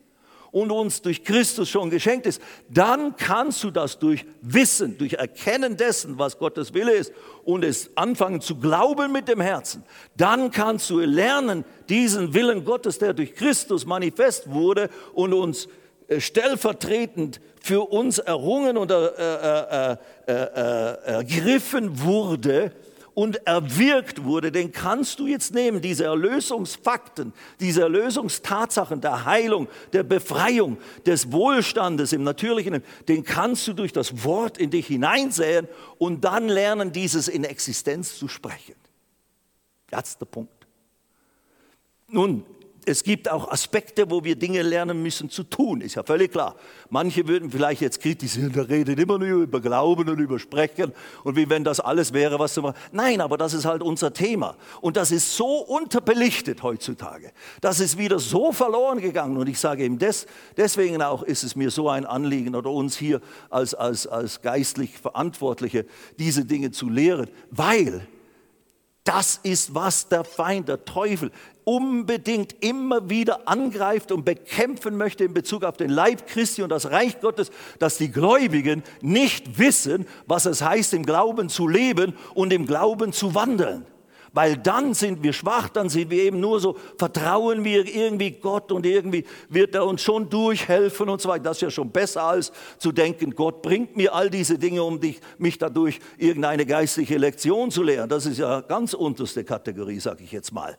[0.54, 5.76] und uns durch Christus schon geschenkt ist, dann kannst du das durch Wissen, durch Erkennen
[5.76, 7.12] dessen, was Gottes Wille ist
[7.42, 9.82] und es anfangen zu glauben mit dem Herzen.
[10.16, 15.66] Dann kannst du lernen, diesen Willen Gottes, der durch Christus manifest wurde und uns
[16.06, 22.70] äh, stellvertretend für uns errungen äh, äh, äh ergriffen wurde,
[23.14, 30.02] und erwirkt wurde, den kannst du jetzt nehmen, diese Erlösungsfakten, diese Erlösungstatsachen der Heilung, der
[30.02, 36.24] Befreiung, des Wohlstandes im natürlichen, den kannst du durch das Wort in dich hineinsäen und
[36.24, 38.74] dann lernen, dieses in Existenz zu sprechen.
[39.90, 40.66] Das ist der Punkt.
[42.08, 42.44] Nun,
[42.86, 46.56] es gibt auch Aspekte, wo wir Dinge lernen müssen zu tun, ist ja völlig klar.
[46.90, 50.92] Manche würden vielleicht jetzt kritisieren, der redet immer nur über Glauben und über Sprechen
[51.24, 52.80] und wie wenn das alles wäre, was du machst.
[52.92, 54.56] Nein, aber das ist halt unser Thema.
[54.80, 57.32] Und das ist so unterbelichtet heutzutage.
[57.60, 59.36] Das ist wieder so verloren gegangen.
[59.36, 62.96] Und ich sage eben, des, deswegen auch ist es mir so ein Anliegen oder uns
[62.96, 63.20] hier
[63.50, 65.86] als, als, als geistlich Verantwortliche,
[66.18, 68.06] diese Dinge zu lehren, weil
[69.04, 71.30] das ist, was der Feind, der Teufel,
[71.64, 76.90] unbedingt immer wieder angreift und bekämpfen möchte in Bezug auf den Leib Christi und das
[76.90, 82.52] Reich Gottes, dass die Gläubigen nicht wissen, was es heißt, im Glauben zu leben und
[82.52, 83.86] im Glauben zu wandeln
[84.34, 88.72] weil dann sind wir schwach, dann sind wir eben nur so, vertrauen wir irgendwie Gott
[88.72, 91.44] und irgendwie wird er uns schon durchhelfen und so weiter.
[91.44, 95.00] Das ist ja schon besser als zu denken, Gott bringt mir all diese Dinge, um
[95.00, 98.08] dich, mich dadurch irgendeine geistliche Lektion zu lehren.
[98.08, 100.76] Das ist ja ganz unterste Kategorie, sage ich jetzt mal.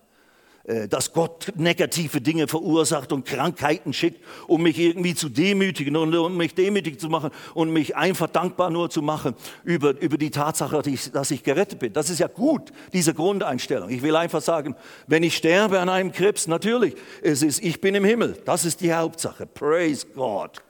[0.67, 6.15] Äh, dass Gott negative Dinge verursacht und Krankheiten schickt, um mich irgendwie zu demütigen und
[6.15, 10.31] um mich demütig zu machen und mich einfach dankbar nur zu machen über, über die
[10.31, 11.93] Tatsache, dass ich, dass ich gerettet bin.
[11.93, 13.89] Das ist ja gut, diese Grundeinstellung.
[13.89, 14.75] Ich will einfach sagen,
[15.05, 18.35] wenn ich sterbe an einem Krebs, natürlich, es ist, ich bin im Himmel.
[18.45, 19.45] Das ist die Hauptsache.
[19.45, 20.63] Praise God.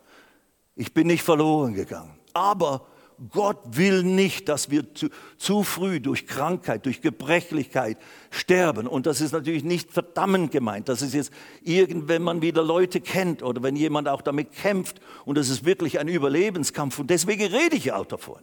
[0.76, 2.20] Ich bin nicht verloren gegangen.
[2.34, 2.86] Aber
[3.30, 7.98] Gott will nicht, dass wir zu, zu, früh durch Krankheit, durch Gebrechlichkeit
[8.30, 8.88] sterben.
[8.88, 10.90] Und das ist natürlich nicht verdammend gemeint.
[10.90, 15.00] Das ist jetzt irgend, wenn man wieder Leute kennt oder wenn jemand auch damit kämpft.
[15.26, 17.00] Und das ist wirklich ein Überlebenskampf.
[17.00, 18.42] Und deswegen rede ich auch davon.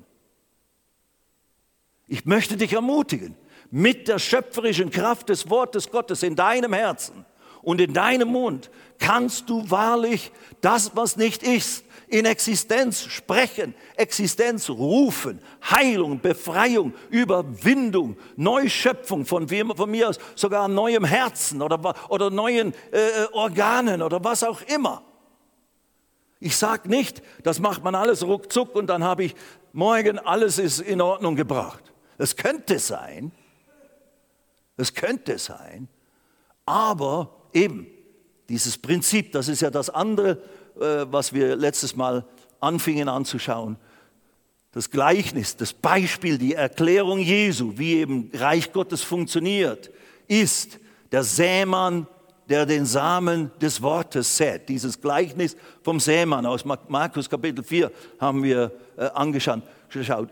[2.09, 3.37] Ich möchte dich ermutigen,
[3.71, 7.25] mit der schöpferischen Kraft des Wortes Gottes in deinem Herzen
[7.63, 14.69] und in deinem Mund kannst du wahrlich das, was nicht ist, in Existenz sprechen, Existenz
[14.69, 22.75] rufen, Heilung, Befreiung, Überwindung, Neuschöpfung von, von mir aus sogar neuem Herzen oder, oder neuen
[22.91, 25.03] äh, Organen oder was auch immer.
[26.39, 29.35] Ich sage nicht, das macht man alles ruckzuck und dann habe ich
[29.73, 31.93] morgen alles ist in Ordnung gebracht.
[32.19, 33.33] Es könnte sein,
[34.77, 35.89] es könnte sein,
[36.67, 37.87] aber eben
[38.49, 40.39] dieses Prinzip, das ist ja das andere,
[40.81, 42.25] äh, was wir letztes Mal
[42.61, 43.77] anfingen anzuschauen.
[44.73, 49.91] Das Gleichnis, das Beispiel, die Erklärung Jesu, wie eben Reich Gottes funktioniert,
[50.29, 50.79] ist
[51.11, 52.07] der Sämann,
[52.49, 54.69] der den Samen des Wortes sät.
[54.69, 59.63] Dieses Gleichnis vom Sämann aus Markus Kapitel 4 haben wir äh, angeschaut.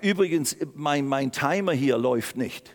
[0.00, 2.74] Übrigens, mein, mein Timer hier läuft nicht.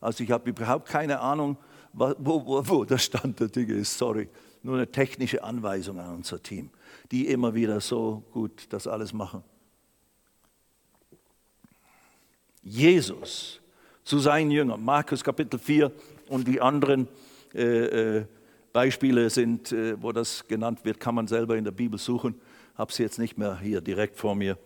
[0.00, 1.56] Also ich habe überhaupt keine Ahnung,
[1.96, 2.14] wo,
[2.46, 3.96] wo, wo der Stand der Dinge ist.
[3.96, 4.28] Sorry,
[4.62, 6.70] nur eine technische Anweisung an unser Team
[7.10, 9.42] die immer wieder so gut das alles machen.
[12.62, 13.60] Jesus
[14.04, 15.92] zu seinen Jüngern, Markus Kapitel 4
[16.28, 17.08] und die anderen
[17.54, 18.24] äh, äh,
[18.72, 22.34] Beispiele sind, äh, wo das genannt wird, kann man selber in der Bibel suchen.
[22.74, 24.58] Habe sie jetzt nicht mehr hier direkt vor mir.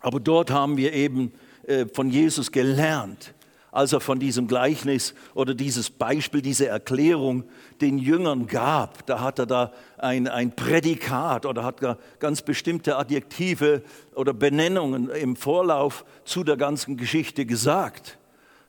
[0.00, 1.32] Aber dort haben wir eben
[1.64, 3.34] äh, von Jesus gelernt,
[3.78, 7.44] als er von diesem Gleichnis oder dieses Beispiel, diese Erklärung
[7.80, 9.06] den Jüngern gab.
[9.06, 11.76] Da hat er da ein, ein Prädikat oder hat
[12.18, 13.82] ganz bestimmte Adjektive
[14.16, 18.18] oder Benennungen im Vorlauf zu der ganzen Geschichte gesagt.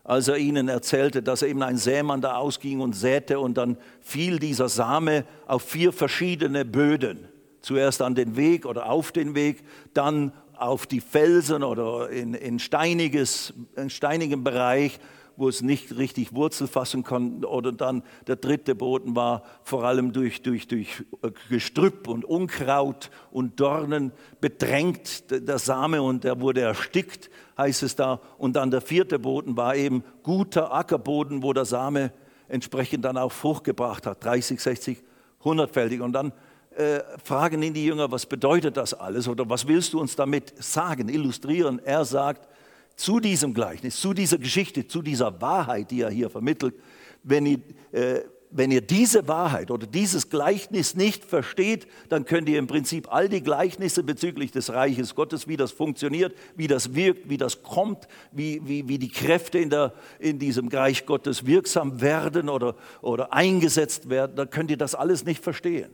[0.04, 4.38] Als er ihnen erzählte, dass eben ein Sämann da ausging und säte und dann fiel
[4.38, 7.28] dieser Same auf vier verschiedene Böden.
[7.62, 9.64] Zuerst an den Weg oder auf den Weg,
[9.96, 15.00] dann auf die Felsen oder in, in, steiniges, in steinigen Bereich,
[15.40, 17.48] wo es nicht richtig Wurzel fassen konnte.
[17.48, 21.06] Oder dann der dritte Boden war vor allem durch, durch, durch
[21.50, 28.20] Gestrüpp und Unkraut und Dornen bedrängt, der Same, und der wurde erstickt, heißt es da.
[28.38, 32.12] Und dann der vierte Boden war eben guter Ackerboden, wo der Same
[32.50, 35.04] entsprechend dann auch Frucht gebracht hat, 30, 60,
[35.42, 36.02] 100-fältig.
[36.02, 36.34] Und dann
[36.80, 40.54] äh, fragen ihn die Jünger, was bedeutet das alles oder was willst du uns damit
[40.64, 41.80] sagen, illustrieren?
[41.84, 42.48] Er sagt
[42.96, 46.76] zu diesem Gleichnis, zu dieser Geschichte, zu dieser Wahrheit, die er hier vermittelt,
[47.22, 47.60] wenn ihr,
[47.92, 53.12] äh, wenn ihr diese Wahrheit oder dieses Gleichnis nicht versteht, dann könnt ihr im Prinzip
[53.12, 57.62] all die Gleichnisse bezüglich des Reiches Gottes, wie das funktioniert, wie das wirkt, wie das
[57.62, 62.76] kommt, wie, wie, wie die Kräfte in, der, in diesem Reich Gottes wirksam werden oder,
[63.02, 65.92] oder eingesetzt werden, dann könnt ihr das alles nicht verstehen.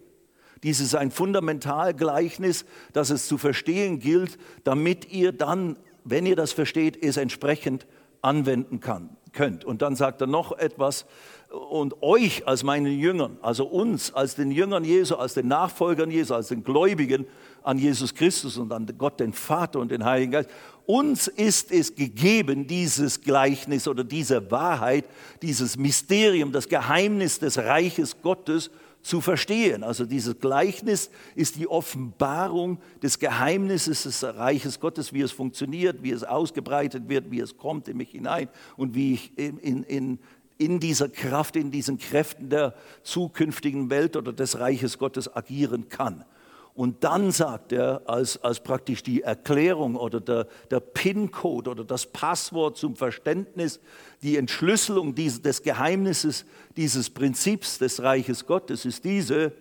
[0.66, 6.54] Dies ist ein Fundamentalgleichnis, das es zu verstehen gilt, damit ihr dann, wenn ihr das
[6.54, 7.86] versteht, es entsprechend
[8.24, 9.64] anwenden kann, könnt.
[9.64, 11.06] Und dann sagt er noch etwas,
[11.52, 16.34] und euch als meinen Jüngern, also uns als den Jüngern Jesu, als den Nachfolgern Jesu,
[16.34, 17.28] als den Gläubigen
[17.62, 20.50] an Jesus Christus und an Gott den Vater und den Heiligen Geist,
[20.88, 25.06] uns ist es gegeben, dieses Gleichnis oder diese Wahrheit,
[25.44, 28.72] dieses Mysterium, das Geheimnis des Reiches Gottes
[29.06, 29.84] zu verstehen.
[29.84, 36.10] Also dieses Gleichnis ist die Offenbarung des Geheimnisses des Reiches Gottes, wie es funktioniert, wie
[36.10, 40.18] es ausgebreitet wird, wie es kommt in mich hinein und wie ich in, in,
[40.58, 46.26] in dieser Kraft, in diesen Kräften der zukünftigen Welt oder des Reiches Gottes agieren kann.
[46.76, 52.06] Und dann sagt er, als, als praktisch die Erklärung oder der, der PIN-Code oder das
[52.06, 53.80] Passwort zum Verständnis,
[54.22, 59.54] die Entschlüsselung dieses, des Geheimnisses dieses Prinzips des Reiches Gottes ist diese,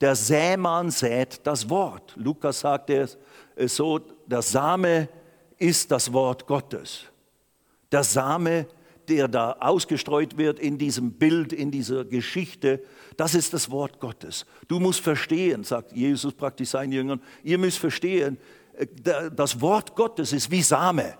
[0.00, 2.14] der Sämann sät das Wort.
[2.16, 3.18] Lukas sagt es
[3.66, 5.08] so, der Same
[5.58, 7.06] ist das Wort Gottes.
[7.90, 8.66] Der Same
[9.08, 12.82] der da ausgestreut wird in diesem Bild, in dieser Geschichte,
[13.16, 14.46] das ist das Wort Gottes.
[14.68, 18.38] Du musst verstehen, sagt Jesus praktisch seinen Jüngern, ihr müsst verstehen,
[18.76, 18.86] äh,
[19.34, 21.14] das Wort Gottes ist wie Same.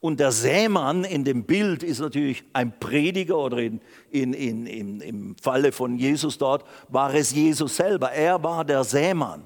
[0.00, 5.36] Und der Sämann in dem Bild ist natürlich ein Prediger oder in, in, in, im
[5.42, 8.12] Falle von Jesus dort war es Jesus selber.
[8.12, 9.42] Er war der Sämann,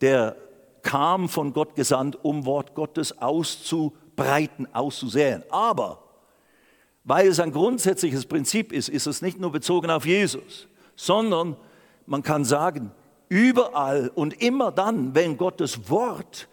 [0.00, 0.36] der
[0.82, 5.44] kam von Gott gesandt, um Wort Gottes auszubreiten, auszusäen.
[5.50, 6.03] Aber
[7.04, 11.56] weil es ein grundsätzliches Prinzip ist, ist es nicht nur bezogen auf Jesus, sondern
[12.06, 12.90] man kann sagen,
[13.28, 16.48] überall und immer dann, wenn Gottes Wort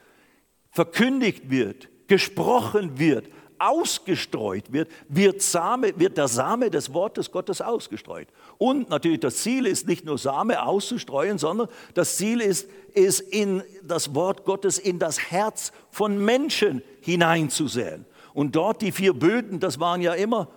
[0.70, 3.30] verkündigt wird, gesprochen wird,
[3.62, 8.28] ausgestreut wird, wird, Same, wird der Same des Wortes Gottes ausgestreut.
[8.58, 13.62] Und natürlich das Ziel ist nicht nur Same auszustreuen, sondern das Ziel ist, es in
[13.84, 18.06] das Wort Gottes in das Herz von Menschen hineinzusehen.
[18.34, 20.48] Und dort die vier Böden, das waren ja immer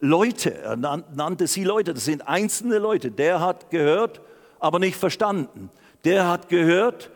[0.00, 3.10] Leute, er nannte sie Leute, das sind einzelne Leute.
[3.10, 4.20] Der hat gehört,
[4.60, 5.70] aber nicht verstanden.
[6.04, 7.10] Der hat gehört,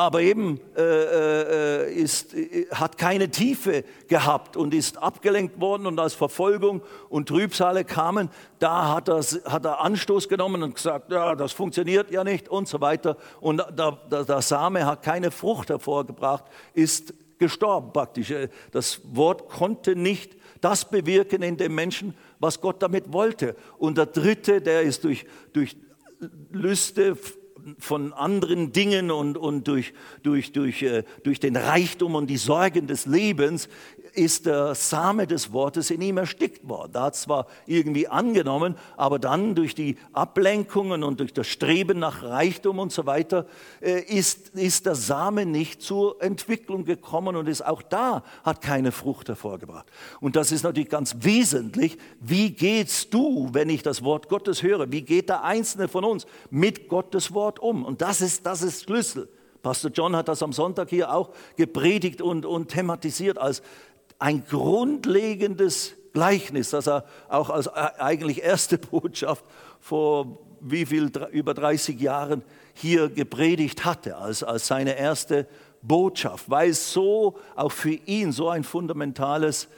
[0.00, 6.00] aber eben äh, äh, ist, äh, hat keine Tiefe gehabt und ist abgelenkt worden und
[6.00, 11.34] als Verfolgung und Trübsale kamen, da hat er, hat er Anstoß genommen und gesagt, ja,
[11.34, 13.18] das funktioniert ja nicht und so weiter.
[13.40, 18.30] Und der, der, der Same hat keine Frucht hervorgebracht, ist gestorben praktisch.
[18.30, 23.56] Äh, das Wort konnte nicht das bewirken in dem Menschen, was Gott damit wollte.
[23.78, 25.76] Und der dritte, der ist durch, durch
[26.52, 27.16] Lüste
[27.78, 29.92] von anderen Dingen und, und durch,
[30.22, 33.68] durch, durch, äh, durch den Reichtum und die Sorgen des Lebens
[34.14, 36.92] ist der Same des Wortes in ihm erstickt worden.
[36.92, 42.22] Da hat zwar irgendwie angenommen, aber dann durch die Ablenkungen und durch das Streben nach
[42.22, 43.46] Reichtum und so weiter
[43.80, 48.92] äh, ist, ist der Same nicht zur Entwicklung gekommen und ist auch da, hat keine
[48.92, 49.86] Frucht hervorgebracht.
[50.20, 51.98] Und das ist natürlich ganz wesentlich.
[52.20, 54.90] Wie gehst du, wenn ich das Wort Gottes höre?
[54.90, 57.84] Wie geht der Einzelne von uns mit Gottes Wort um?
[57.84, 59.28] Und das ist, das ist Schlüssel.
[59.62, 63.62] Pastor John hat das am Sonntag hier auch gepredigt und, und thematisiert als
[64.18, 69.44] ein grundlegendes Gleichnis, das er auch als eigentlich erste Botschaft
[69.80, 72.42] vor wie viel, über 30 Jahren
[72.74, 75.46] hier gepredigt hatte, als, als seine erste
[75.82, 79.68] Botschaft, weil es so auch für ihn so ein fundamentales äh,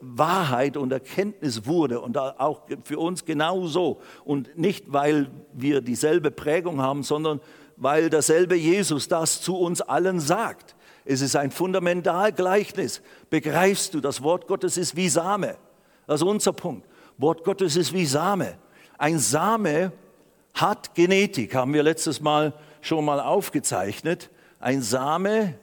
[0.00, 4.00] Wahrheit und Erkenntnis wurde und auch für uns genauso.
[4.24, 7.40] Und nicht, weil wir dieselbe Prägung haben, sondern
[7.76, 10.74] weil derselbe Jesus das zu uns allen sagt.
[11.04, 13.02] Es ist ein Fundamentalgleichnis.
[13.30, 15.56] Begreifst du, das Wort Gottes ist wie Same.
[16.06, 16.86] Das ist unser Punkt.
[17.18, 18.54] Wort Gottes ist wie Same.
[18.98, 19.92] Ein Same
[20.54, 24.30] hat Genetik, haben wir letztes Mal schon mal aufgezeichnet.
[24.58, 25.54] Ein Same,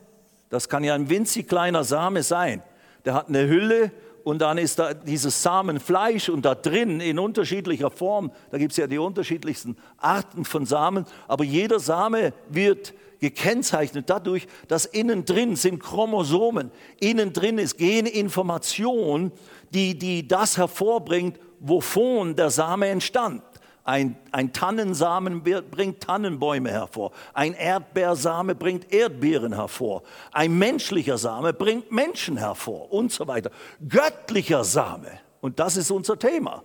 [0.50, 2.62] das kann ja ein winzig kleiner Same sein.
[3.06, 3.92] Der hat eine Hülle
[4.24, 8.78] und dann ist da dieses Samenfleisch und da drin in unterschiedlicher Form, da gibt es
[8.78, 15.56] ja die unterschiedlichsten Arten von Samen, aber jeder Same wird gekennzeichnet dadurch, dass innen drin
[15.56, 19.32] sind Chromosomen, innen drin ist Geninformation,
[19.74, 23.42] die, die das hervorbringt, wovon der Same entstand.
[23.86, 27.12] Ein, ein Tannensamen bringt Tannenbäume hervor.
[27.34, 30.04] Ein Erdbeersame bringt Erdbeeren hervor.
[30.32, 33.52] Ein menschlicher Same bringt Menschen hervor und so weiter.
[33.88, 36.64] Göttlicher Same, und das ist unser Thema.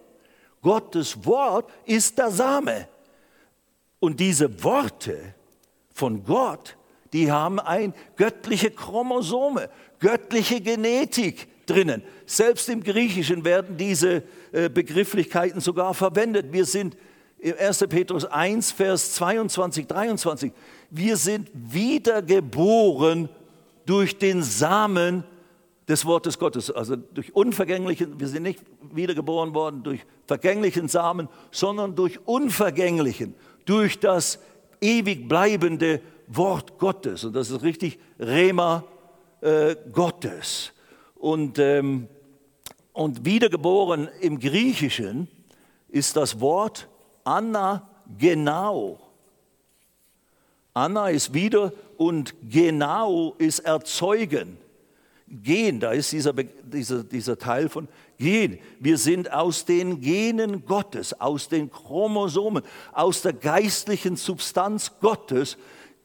[0.63, 2.87] Gottes Wort ist der Same.
[3.99, 5.35] Und diese Worte
[5.93, 6.77] von Gott,
[7.13, 12.03] die haben ein göttliche Chromosome, göttliche Genetik drinnen.
[12.27, 16.53] Selbst im Griechischen werden diese äh, Begrifflichkeiten sogar verwendet.
[16.53, 16.97] Wir sind
[17.43, 17.87] 1.
[17.89, 20.53] Petrus 1, Vers 22, 23.
[20.91, 23.29] Wir sind wiedergeboren
[23.87, 25.25] durch den Samen
[25.89, 28.61] des Wortes Gottes, also durch unvergänglichen, wir sind nicht
[28.93, 33.35] wiedergeboren worden durch vergänglichen Samen, sondern durch unvergänglichen,
[33.65, 34.39] durch das
[34.81, 37.25] ewig bleibende Wort Gottes.
[37.25, 38.85] Und das ist richtig Rema
[39.41, 40.73] äh, Gottes.
[41.15, 42.09] Und, ähm,
[42.93, 45.29] und wiedergeboren im Griechischen
[45.89, 46.89] ist das Wort
[47.29, 47.87] Anna
[48.19, 48.99] genau.
[50.73, 54.57] Anna ist wieder und genau ist erzeugen.
[55.27, 58.59] Gehen, da ist dieser, dieser, dieser Teil von gehen.
[58.81, 62.63] Wir sind aus den Genen Gottes, aus den Chromosomen,
[62.93, 65.59] aus der geistlichen Substanz Gottes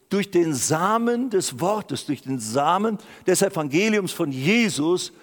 [0.09, 5.13] durch den Samen des Wortes, durch den Samen des Evangeliums von Jesus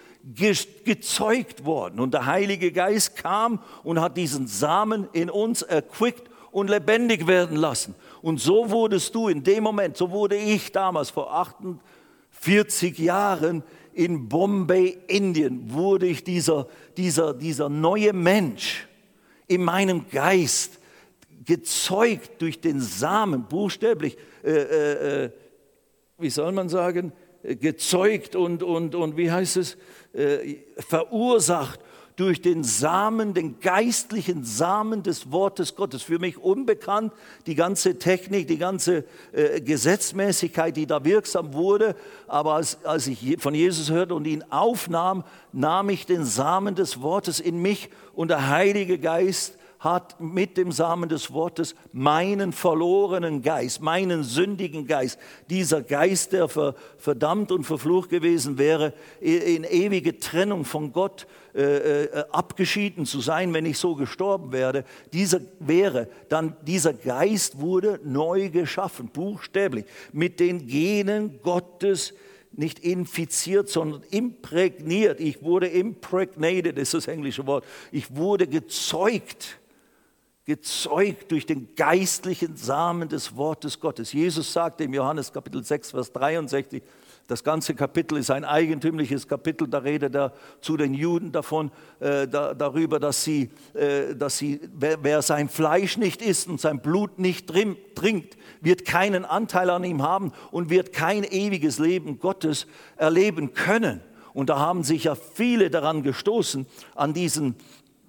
[0.85, 2.01] gezeugt worden.
[2.01, 7.57] Und der Heilige Geist kam und hat diesen Samen in uns erquickt und lebendig werden
[7.57, 7.95] lassen.
[8.23, 13.63] Und so wurdest du in dem Moment, so wurde ich damals vor 48 Jahren
[13.93, 18.87] in Bombay, Indien, wurde ich dieser, dieser, dieser neue Mensch
[19.47, 20.79] in meinem Geist
[21.45, 25.31] gezeugt durch den Samen, buchstäblich, äh, äh, äh
[26.19, 27.13] wie soll man sagen,
[27.43, 29.77] gezeugt und, und, und wie heißt es,
[30.13, 31.81] äh, verursacht
[32.21, 36.03] durch den Samen, den geistlichen Samen des Wortes Gottes.
[36.03, 37.15] Für mich unbekannt,
[37.47, 41.97] die ganze Technik, die ganze äh, Gesetzmäßigkeit, die da wirksam wurde.
[42.29, 47.01] Aber als, als ich von Jesus hörte und ihn aufnahm, nahm ich den Samen des
[47.01, 53.41] Wortes in mich und der Heilige Geist hat mit dem Samen des Wortes meinen verlorenen
[53.41, 55.19] Geist, meinen sündigen Geist,
[55.49, 56.49] dieser Geist, der
[56.99, 63.55] verdammt und verflucht gewesen wäre, in ewige Trennung von Gott äh, äh, abgeschieden zu sein,
[63.55, 70.41] wenn ich so gestorben werde, dieser wäre, dann dieser Geist wurde neu geschaffen, buchstäblich, mit
[70.41, 72.13] den Genen Gottes
[72.53, 75.21] nicht infiziert, sondern imprägniert.
[75.21, 77.65] Ich wurde impregnated, ist das englische Wort.
[77.93, 79.60] Ich wurde gezeugt
[80.45, 84.13] gezeugt durch den geistlichen Samen des Wortes Gottes.
[84.13, 86.83] Jesus sagte im Johannes Kapitel 6, Vers 63,
[87.31, 91.71] das ganze Kapitel ist ein eigentümliches Kapitel, da redet er zu den Juden davon,
[92.01, 96.61] äh, da, darüber, dass sie, äh, dass sie wer, wer, sein Fleisch nicht isst und
[96.61, 102.19] sein Blut nicht trinkt, wird keinen Anteil an ihm haben und wird kein ewiges Leben
[102.19, 102.67] Gottes
[102.97, 104.01] erleben können.
[104.33, 106.67] Und da haben sich ja viele daran gestoßen,
[106.97, 107.55] an diesen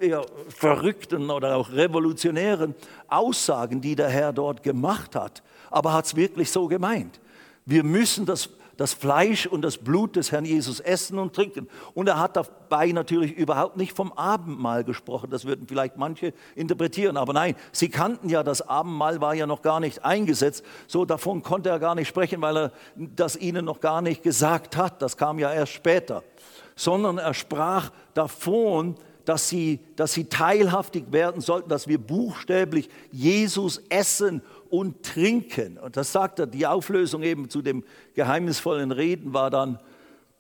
[0.02, 2.76] eher verrückten oder auch revolutionären
[3.08, 5.44] Aussagen, die der Herr dort gemacht hat.
[5.70, 7.20] Aber hat es wirklich so gemeint?
[7.66, 11.70] Wir müssen das, das Fleisch und das Blut des Herrn Jesus essen und trinken.
[11.94, 15.30] Und er hat dabei natürlich überhaupt nicht vom Abendmahl gesprochen.
[15.30, 17.18] Das würden vielleicht manche interpretieren.
[17.18, 20.66] Aber nein, sie kannten ja, das Abendmahl war ja noch gar nicht eingesetzt.
[20.88, 24.76] So davon konnte er gar nicht sprechen, weil er das ihnen noch gar nicht gesagt
[24.76, 25.02] hat.
[25.02, 26.24] Das kam ja erst später.
[26.76, 28.96] Sondern er sprach davon,
[29.26, 35.78] dass sie, dass sie teilhaftig werden sollten, dass wir buchstäblich Jesus essen und trinken.
[35.78, 37.84] Und das sagt er, die Auflösung eben zu dem
[38.16, 39.80] geheimnisvollen Reden war dann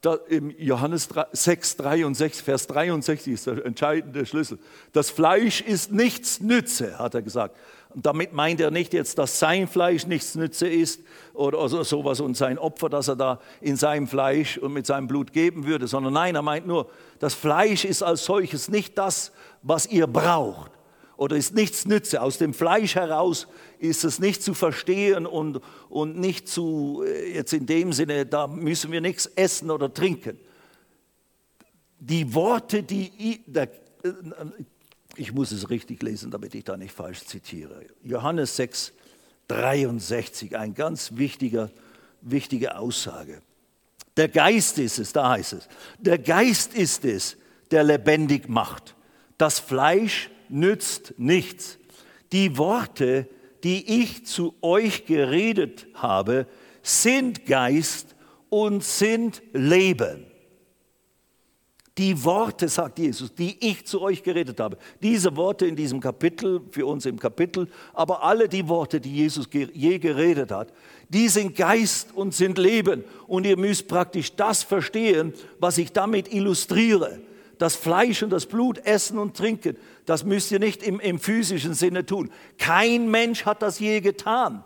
[0.02, 4.58] da im Johannes 6, 63, Vers 63 ist der entscheidende Schlüssel.
[4.94, 7.56] Das Fleisch ist nichts Nütze, hat er gesagt.
[7.94, 11.02] Und damit meint er nicht jetzt, dass sein Fleisch nichts Nütze ist
[11.34, 15.34] oder sowas und sein Opfer, das er da in seinem Fleisch und mit seinem Blut
[15.34, 16.90] geben würde, sondern nein, er meint nur,
[17.20, 19.32] das Fleisch ist als solches nicht das,
[19.62, 20.72] was ihr braucht
[21.22, 22.20] oder ist nichts Nütze.
[22.20, 27.54] Aus dem Fleisch heraus ist es nicht zu verstehen und, und nicht zu, äh, jetzt
[27.54, 30.40] in dem Sinne, da müssen wir nichts essen oder trinken.
[32.00, 33.70] Die Worte, die, der,
[35.16, 37.86] ich muss es richtig lesen, damit ich da nicht falsch zitiere.
[38.04, 38.94] Johannes 6,
[39.48, 41.70] 63, ein ganz wichtiger,
[42.22, 43.42] wichtige Aussage.
[44.18, 45.68] Der Geist ist es, da heißt es,
[46.00, 47.38] der Geist ist es,
[47.72, 48.96] der lebendig macht.
[49.38, 51.78] Das Fleisch nützt nichts.
[52.32, 53.28] Die Worte,
[53.64, 56.48] die ich zu euch geredet habe,
[56.84, 58.16] sind Geist
[58.50, 60.31] und sind Leben.
[62.02, 64.76] Die Worte, sagt Jesus, die ich zu euch geredet habe.
[65.04, 69.48] Diese Worte in diesem Kapitel, für uns im Kapitel, aber alle die Worte, die Jesus
[69.52, 70.74] je geredet hat,
[71.10, 73.04] die sind Geist und sind Leben.
[73.28, 77.20] Und ihr müsst praktisch das verstehen, was ich damit illustriere.
[77.60, 79.78] Das Fleisch und das Blut essen und trinken,
[80.08, 82.32] das müsst ihr nicht im, im physischen Sinne tun.
[82.58, 84.64] Kein Mensch hat das je getan.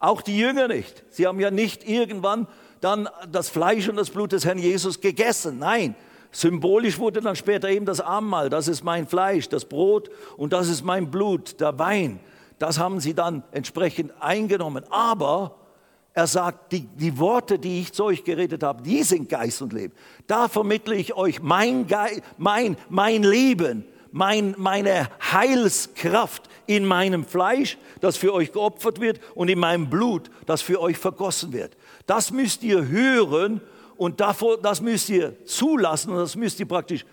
[0.00, 1.04] Auch die Jünger nicht.
[1.10, 2.48] Sie haben ja nicht irgendwann
[2.80, 5.60] dann das Fleisch und das Blut des Herrn Jesus gegessen.
[5.60, 5.94] Nein,
[6.32, 10.68] Symbolisch wurde dann später eben das Abendmahl, das ist mein Fleisch, das Brot und das
[10.68, 12.20] ist mein Blut, der Wein.
[12.58, 14.84] Das haben sie dann entsprechend eingenommen.
[14.88, 15.56] Aber
[16.14, 19.72] er sagt, die, die Worte, die ich zu euch geredet habe, die sind Geist und
[19.74, 19.92] Leben.
[20.26, 27.78] Da vermittle ich euch mein, Ge mein, mein Leben, mein, meine Heilskraft in meinem Fleisch,
[28.00, 31.76] das für euch geopfert wird, und in meinem Blut, das für euch vergossen wird.
[32.06, 33.60] Das müsst ihr hören
[33.96, 37.04] und davor, das müsst ihr zulassen und das müsst ihr praktisch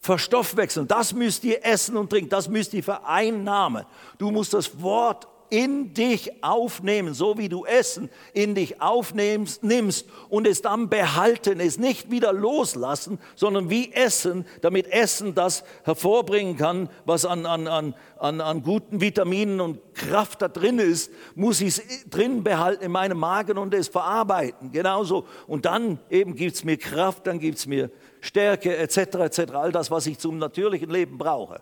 [0.00, 0.86] verstoffwechseln.
[0.86, 2.28] Das müsst ihr essen und trinken.
[2.28, 3.84] Das müsst ihr vereinnahmen.
[4.18, 10.06] Du musst das Wort in dich aufnehmen, so wie du Essen in dich aufnimmst nimmst
[10.28, 16.56] und es dann behalten, es nicht wieder loslassen, sondern wie Essen, damit Essen das hervorbringen
[16.56, 21.60] kann, was an, an, an, an, an guten Vitaminen und Kraft da drin ist, muss
[21.60, 24.72] ich es drin behalten in meinem Magen und es verarbeiten.
[24.72, 25.26] Genauso.
[25.46, 27.90] Und dann eben gibt es mir Kraft, dann gibt es mir
[28.20, 28.98] Stärke etc.
[28.98, 29.38] etc.
[29.52, 31.60] All das, was ich zum natürlichen Leben brauche.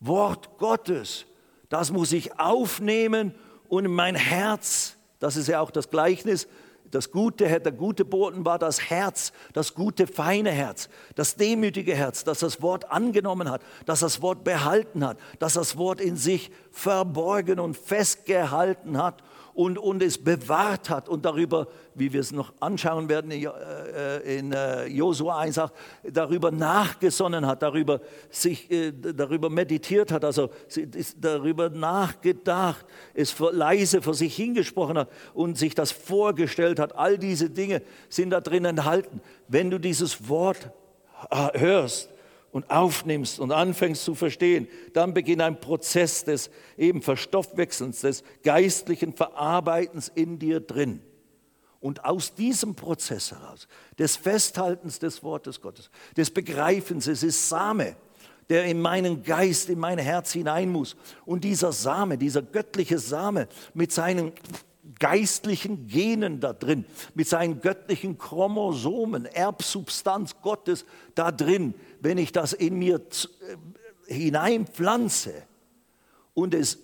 [0.00, 1.26] Wort Gottes
[1.70, 3.34] das muss ich aufnehmen
[3.68, 6.46] und in mein Herz, das ist ja auch das Gleichnis,
[6.90, 12.24] das gute, der gute Boten war das Herz, das gute, feine Herz, das demütige Herz,
[12.24, 16.50] das das Wort angenommen hat, das das Wort behalten hat, das das Wort in sich
[16.72, 19.22] verborgen und festgehalten hat
[19.60, 24.84] und, und es bewahrt hat und darüber, wie wir es noch anschauen werden in äh,
[24.84, 25.60] äh, Josua 1,
[26.02, 28.00] darüber nachgesonnen hat, darüber,
[28.30, 30.48] sich, äh, darüber meditiert hat, also
[31.20, 36.96] darüber nachgedacht, es leise vor sich hingesprochen hat und sich das vorgestellt hat.
[36.96, 39.20] All diese Dinge sind da drin enthalten.
[39.46, 40.70] Wenn du dieses Wort
[41.52, 42.09] hörst,
[42.52, 49.12] und aufnimmst und anfängst zu verstehen, dann beginnt ein Prozess des eben Verstoffwechselns, des geistlichen
[49.12, 51.02] Verarbeitens in dir drin.
[51.80, 53.66] Und aus diesem Prozess heraus,
[53.98, 57.96] des Festhaltens des Wortes Gottes, des Begreifens, es ist Same,
[58.50, 60.96] der in meinen Geist, in mein Herz hinein muss.
[61.24, 64.32] Und dieser Same, dieser göttliche Same mit seinen
[64.98, 66.84] geistlichen Genen da drin,
[67.14, 70.84] mit seinen göttlichen Chromosomen, Erbsubstanz Gottes
[71.14, 75.34] da drin, wenn ich das in mir äh, hineinpflanze
[76.34, 76.78] und es,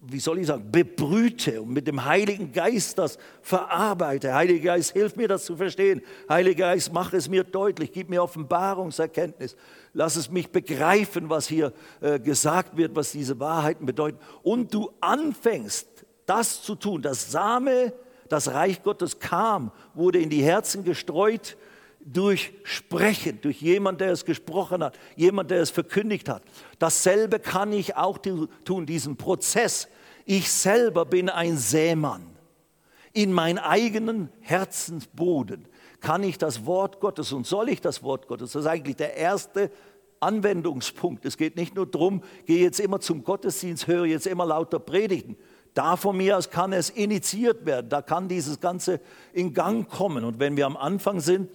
[0.00, 4.34] wie soll ich sagen, bebrüte und mit dem Heiligen Geist das verarbeite.
[4.34, 6.00] Heiliger Geist, hilf mir das zu verstehen.
[6.28, 9.56] Heiliger Geist, mach es mir deutlich, gib mir Offenbarungserkenntnis.
[9.92, 14.18] Lass es mich begreifen, was hier äh, gesagt wird, was diese Wahrheiten bedeuten.
[14.42, 15.95] Und du anfängst,
[16.26, 17.02] das zu tun.
[17.02, 17.92] Das Same,
[18.28, 21.56] das Reich Gottes kam, wurde in die Herzen gestreut
[22.00, 26.42] durch Sprechen, durch jemand, der es gesprochen hat, jemand, der es verkündigt hat.
[26.78, 29.88] Dasselbe kann ich auch tun, diesen Prozess.
[30.24, 32.36] Ich selber bin ein Sämann.
[33.12, 35.66] In meinen eigenen Herzensboden
[36.00, 39.16] kann ich das Wort Gottes und soll ich das Wort Gottes, das ist eigentlich der
[39.16, 39.70] erste
[40.20, 41.24] Anwendungspunkt.
[41.24, 45.36] Es geht nicht nur darum, gehe jetzt immer zum Gottesdienst, höre jetzt immer lauter Predigten.
[45.76, 48.98] Da von mir aus kann es initiiert werden, da kann dieses Ganze
[49.34, 50.24] in Gang kommen.
[50.24, 51.50] Und wenn wir am Anfang sind,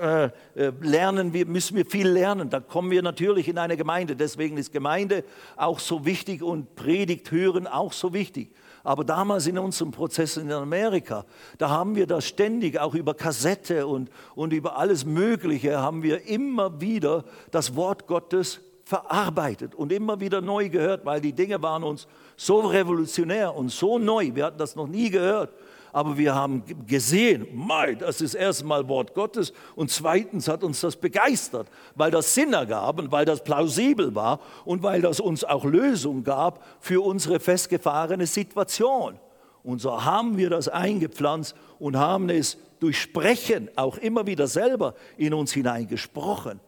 [0.00, 2.48] äh, äh, lernen wir, müssen wir viel lernen.
[2.48, 4.16] Da kommen wir natürlich in eine Gemeinde.
[4.16, 5.22] Deswegen ist Gemeinde
[5.54, 8.54] auch so wichtig und Predigt hören auch so wichtig.
[8.84, 11.26] Aber damals in unserem Prozess in Amerika,
[11.58, 16.26] da haben wir das ständig, auch über Kassette und, und über alles Mögliche, haben wir
[16.26, 21.84] immer wieder das Wort Gottes verarbeitet und immer wieder neu gehört, weil die Dinge waren
[21.84, 24.30] uns so revolutionär und so neu.
[24.34, 25.52] Wir hatten das noch nie gehört
[25.92, 30.96] aber wir haben gesehen, mei, das ist erstmal Wort Gottes und zweitens hat uns das
[30.96, 35.64] begeistert, weil das Sinn ergab und weil das plausibel war und weil das uns auch
[35.64, 39.18] Lösung gab für unsere festgefahrene Situation.
[39.62, 44.94] Und so haben wir das eingepflanzt und haben es durch Sprechen auch immer wieder selber
[45.16, 46.60] in uns hineingesprochen.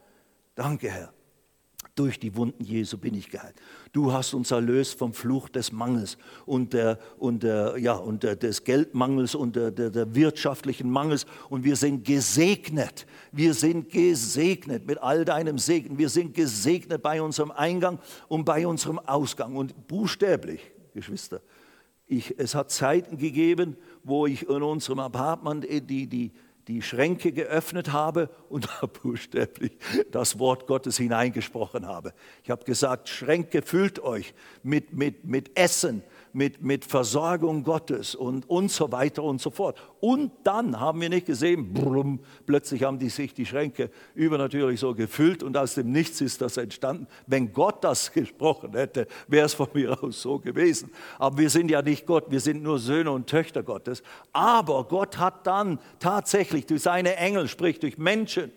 [0.55, 1.13] Danke, Herr.
[1.95, 3.55] Durch die Wunden Jesu bin ich geheilt.
[3.91, 8.37] Du hast uns erlöst vom Fluch des Mangels und, der, und, der, ja, und der,
[8.37, 11.25] des Geldmangels und der, der, der wirtschaftlichen Mangels.
[11.49, 13.05] Und wir sind gesegnet.
[13.33, 15.97] Wir sind gesegnet mit all deinem Segen.
[15.97, 19.57] Wir sind gesegnet bei unserem Eingang und bei unserem Ausgang.
[19.57, 20.61] Und buchstäblich,
[20.93, 21.41] Geschwister,
[22.07, 26.31] ich, es hat Zeiten gegeben, wo ich in unserem Apartment die, die,
[26.71, 28.67] die Schränke geöffnet habe und
[29.03, 29.73] buchstäblich
[30.11, 32.13] das Wort Gottes hineingesprochen habe.
[32.43, 36.03] Ich habe gesagt, Schränke füllt euch mit, mit, mit Essen,
[36.33, 39.77] mit, mit Versorgung Gottes und, und so weiter und so fort.
[39.99, 44.93] Und dann haben wir nicht gesehen, brumm, plötzlich haben die sich die Schränke übernatürlich so
[44.93, 47.07] gefüllt und aus dem Nichts ist das entstanden.
[47.27, 50.91] Wenn Gott das gesprochen hätte, wäre es von mir aus so gewesen.
[51.19, 54.03] Aber wir sind ja nicht Gott, wir sind nur Söhne und Töchter Gottes.
[54.33, 58.51] Aber Gott hat dann tatsächlich durch seine Engel, sprich durch Menschen,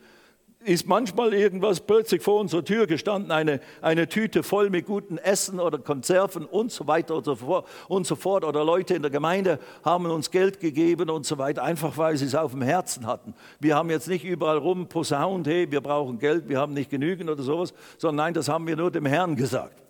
[0.64, 5.60] ist manchmal irgendwas plötzlich vor unserer Tür gestanden, eine, eine Tüte voll mit gutem Essen
[5.60, 8.44] oder Konserven und so weiter und so, fort, und so fort.
[8.44, 12.24] Oder Leute in der Gemeinde haben uns Geld gegeben und so weiter, einfach weil sie
[12.24, 13.34] es auf dem Herzen hatten.
[13.60, 17.30] Wir haben jetzt nicht überall rum posaunt, hey, wir brauchen Geld, wir haben nicht genügend
[17.30, 19.82] oder sowas, sondern nein, das haben wir nur dem Herrn gesagt.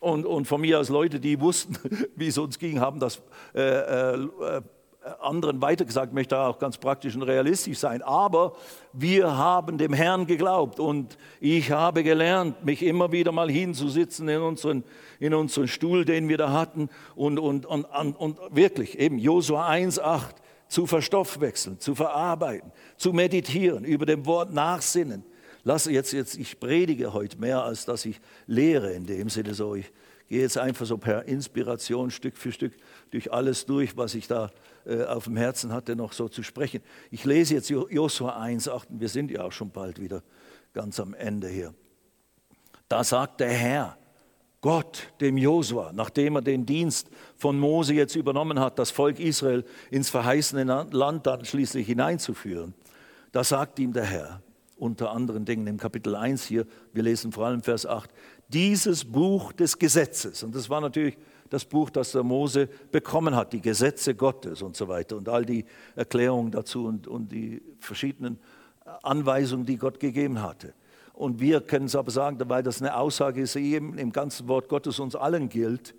[0.00, 1.76] Und, und von mir aus Leute, die wussten,
[2.16, 3.22] wie es uns ging, haben das
[3.54, 4.62] äh, äh,
[5.20, 8.02] anderen weitergesagt, möchte auch ganz praktisch und realistisch sein.
[8.02, 8.54] Aber
[8.92, 14.40] wir haben dem Herrn geglaubt und ich habe gelernt, mich immer wieder mal hinzusitzen in
[14.40, 14.84] unseren,
[15.20, 20.36] in unseren Stuhl, den wir da hatten und, und, und, und wirklich eben Josua 1,8
[20.68, 25.24] zu verstoffwechseln, zu verarbeiten, zu meditieren, über dem Wort nachsinnen.
[25.62, 29.74] Lass jetzt, jetzt, ich predige heute mehr, als dass ich lehre in dem Sinne so.
[29.74, 29.90] Ich
[30.28, 32.74] gehe jetzt einfach so per Inspiration Stück für Stück
[33.10, 34.50] durch alles durch, was ich da äh,
[35.08, 36.80] auf dem Herzen hatte, noch so zu sprechen.
[37.10, 40.22] Ich lese jetzt Josua 1, 8, wir sind ja auch schon bald wieder
[40.72, 41.74] ganz am Ende hier.
[42.88, 43.96] Da sagt der Herr,
[44.60, 49.64] Gott dem Josua, nachdem er den Dienst von Mose jetzt übernommen hat, das Volk Israel
[49.90, 52.74] ins verheißene Land dann schließlich hineinzuführen,
[53.32, 54.42] da sagt ihm der Herr,
[54.76, 58.10] unter anderen Dingen im Kapitel 1 hier, wir lesen vor allem Vers 8,
[58.48, 61.16] dieses Buch des Gesetzes, und das war natürlich
[61.54, 65.44] das Buch, das der Mose bekommen hat, die Gesetze Gottes und so weiter und all
[65.44, 68.40] die Erklärungen dazu und, und die verschiedenen
[69.02, 70.74] Anweisungen, die Gott gegeben hatte.
[71.12, 74.48] Und wir können es aber sagen, weil das eine Aussage ist, die eben im ganzen
[74.48, 75.94] Wort Gottes uns allen gilt,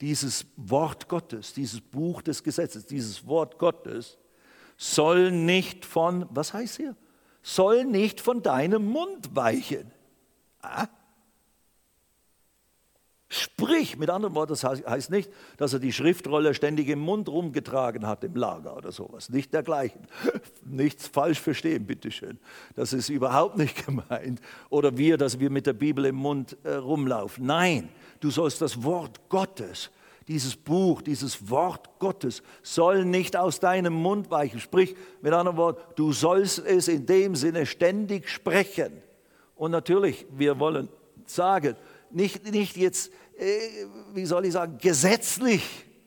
[0.00, 4.16] dieses Wort Gottes, dieses Buch des Gesetzes, dieses Wort Gottes
[4.78, 6.96] soll nicht von, was heißt hier?
[7.42, 9.92] Soll nicht von deinem Mund weichen.
[10.62, 10.88] Ah?
[13.28, 18.06] Sprich, mit anderen Worten, das heißt nicht, dass er die Schriftrolle ständig im Mund rumgetragen
[18.06, 19.30] hat im Lager oder sowas.
[19.30, 20.06] Nicht dergleichen.
[20.64, 22.38] Nichts falsch verstehen, bitteschön.
[22.76, 24.40] Das ist überhaupt nicht gemeint.
[24.70, 27.46] Oder wir, dass wir mit der Bibel im Mund äh, rumlaufen.
[27.46, 27.88] Nein,
[28.20, 29.90] du sollst das Wort Gottes,
[30.28, 34.60] dieses Buch, dieses Wort Gottes soll nicht aus deinem Mund weichen.
[34.60, 38.92] Sprich, mit anderen Worten, du sollst es in dem Sinne ständig sprechen.
[39.56, 40.88] Und natürlich, wir wollen
[41.26, 41.76] sagen,
[42.10, 45.62] nicht, nicht jetzt, äh, wie soll ich sagen, gesetzlich.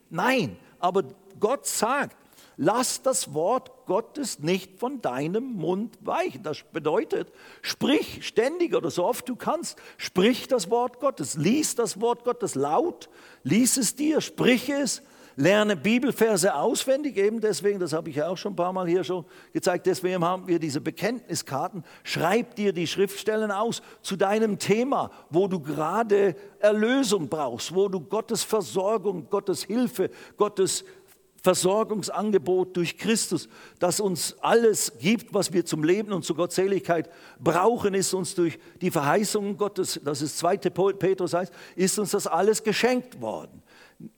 [0.10, 1.04] Nein, aber
[1.40, 2.18] Gott sagt,
[2.58, 6.44] lass das Wort Gottes nicht von deinem Mund weichen.
[6.44, 7.32] Das bedeutet,
[7.62, 12.56] sprich ständig oder so oft du kannst, sprich das Wort Gottes, lies das Wort Gottes
[12.56, 13.10] laut,
[13.44, 15.02] lies es dir, sprich es,
[15.40, 19.06] lerne Bibelverse auswendig, eben deswegen, das habe ich ja auch schon ein paar Mal hier
[19.06, 19.24] schon
[19.54, 21.86] gezeigt, deswegen haben wir diese Bekenntniskarten.
[22.04, 28.02] Schreib dir die Schriftstellen aus zu deinem Thema, wo du gerade Erlösung brauchst, wo du
[28.02, 30.84] Gottes Versorgung, Gottes Hilfe, Gottes
[31.42, 33.48] Versorgungsangebot durch Christus,
[33.80, 37.10] das uns alles gibt, was wir zum Leben und zur Gottseligkeit
[37.40, 40.58] brauchen, ist uns durch die Verheißungen Gottes, das ist 2.
[40.58, 43.64] Petrus heißt, ist uns das alles geschenkt worden.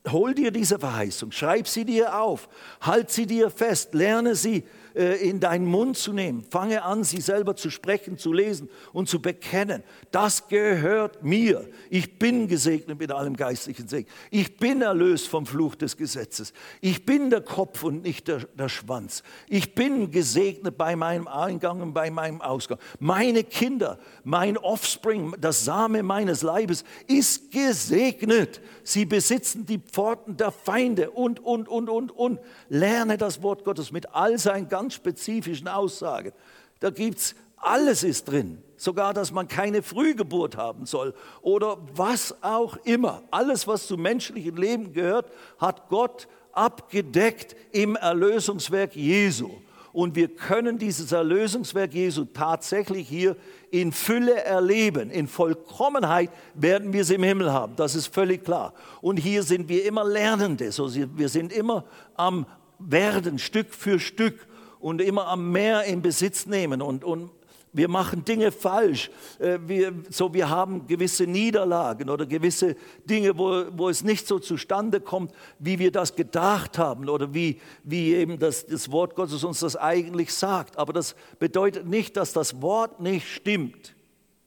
[0.10, 2.50] Hol dir diese Verheißung, schreib sie dir auf,
[2.82, 4.64] halt sie dir fest, lerne sie
[4.94, 6.44] in deinen Mund zu nehmen.
[6.50, 9.84] Fange an, sie selber zu sprechen, zu lesen und zu bekennen.
[10.12, 11.68] Das gehört mir.
[11.90, 14.10] Ich bin gesegnet mit allem geistlichen Segen.
[14.30, 16.54] Ich bin erlöst vom Fluch des Gesetzes.
[16.82, 19.24] Ich bin der Kopf und nicht der, der Schwanz.
[19.48, 22.80] Ich bin gesegnet bei meinem Eingang und bei meinem Ausgang.
[23.00, 28.62] Meine Kinder, mein Offspring, das Same meines Leibes ist gesegnet.
[28.84, 32.40] Sie besitzen die Pforten der Feinde und, und, und, und, und.
[32.70, 36.32] Lerne das Wort Gottes mit all seinen ganz spezifischen Aussagen.
[36.80, 38.64] Da gibt es, alles ist drin.
[38.76, 41.14] Sogar, dass man keine Frühgeburt haben soll
[41.44, 43.22] oder was auch immer.
[43.30, 49.52] Alles, was zum menschlichen Leben gehört, hat Gott abgedeckt im Erlösungswerk Jesu.
[49.94, 53.36] Und wir können dieses Erlösungswerk Jesu tatsächlich hier
[53.70, 55.12] in Fülle erleben.
[55.12, 57.76] In Vollkommenheit werden wir es im Himmel haben.
[57.76, 58.74] Das ist völlig klar.
[59.02, 60.72] Und hier sind wir immer Lernende.
[61.16, 62.48] Wir sind immer am
[62.80, 64.48] Werden, Stück für Stück
[64.82, 67.32] und immer am Meer in Besitz nehmen und, und
[67.74, 69.10] wir machen Dinge falsch.
[69.40, 72.76] Äh, wir, so, wir haben gewisse Niederlagen oder gewisse
[73.06, 77.62] Dinge, wo, wo es nicht so zustande kommt, wie wir das gedacht haben oder wie,
[77.84, 80.78] wie eben das, das Wort Gottes uns das eigentlich sagt.
[80.78, 83.96] Aber das bedeutet nicht, dass das Wort nicht stimmt.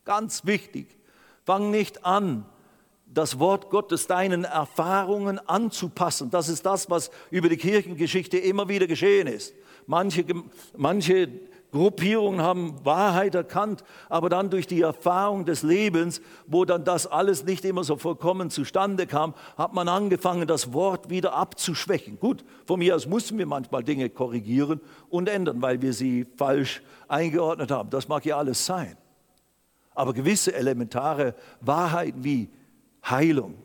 [0.05, 0.87] Ganz wichtig.
[1.45, 2.45] Fang nicht an,
[3.07, 6.31] das Wort Gottes deinen Erfahrungen anzupassen.
[6.31, 9.55] Das ist das, was über die Kirchengeschichte immer wieder geschehen ist.
[9.87, 10.25] Manche,
[10.77, 11.29] manche
[11.75, 17.45] Gruppierungen haben Wahrheit erkannt, aber dann durch die Erfahrung des Lebens, wo dann das alles
[17.45, 22.21] nicht immer so vollkommen zustande kam, hat man angefangen, das Wort wieder abzuschwächen.
[22.21, 24.81] Gut, von mir aus mussten wir manchmal Dinge korrigieren
[25.11, 27.91] und ändern, weil wir sie falsch eingeordnet haben.
[27.91, 28.97] Das mag ja alles sein.
[29.97, 32.51] Aber gewisse elementare Wahrheiten wie
[33.05, 33.57] Heilung,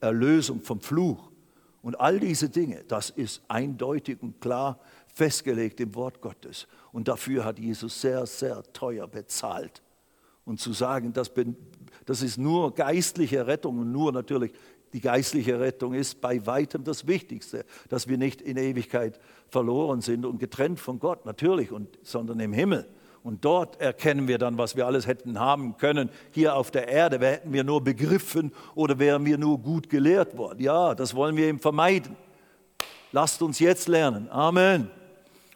[0.00, 1.30] Erlösung vom Fluch
[1.80, 4.78] und all diese Dinge, das ist eindeutig und klar
[5.14, 6.66] festgelegt im Wort Gottes.
[6.92, 9.82] Und dafür hat Jesus sehr, sehr teuer bezahlt.
[10.44, 11.56] Und zu sagen, das, bin,
[12.04, 14.52] das ist nur geistliche Rettung und nur natürlich
[14.94, 20.24] Die geistliche Rettung ist bei weitem das Wichtigste, dass wir nicht in Ewigkeit verloren sind
[20.24, 22.86] und getrennt von Gott, natürlich, und, sondern im Himmel.
[23.24, 26.10] Und dort erkennen wir dann, was wir alles hätten haben können.
[26.30, 30.60] Hier auf der Erde hätten wir nur begriffen oder wären wir nur gut gelehrt worden.
[30.60, 32.14] Ja, das wollen wir eben vermeiden.
[33.10, 34.28] Lasst uns jetzt lernen.
[34.30, 34.90] Amen.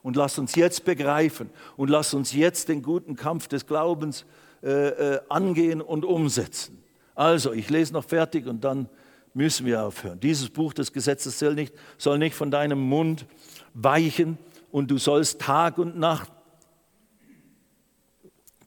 [0.03, 4.25] Und lasst uns jetzt begreifen und lasst uns jetzt den guten Kampf des Glaubens
[4.63, 6.83] äh, äh, angehen und umsetzen.
[7.15, 8.89] Also, ich lese noch fertig und dann
[9.35, 10.21] müssen wir aufhören.
[10.21, 13.27] Dieses Buch des Gesetzes soll nicht, soll nicht von deinem Mund
[13.75, 14.39] weichen
[14.71, 16.31] und du sollst Tag und Nacht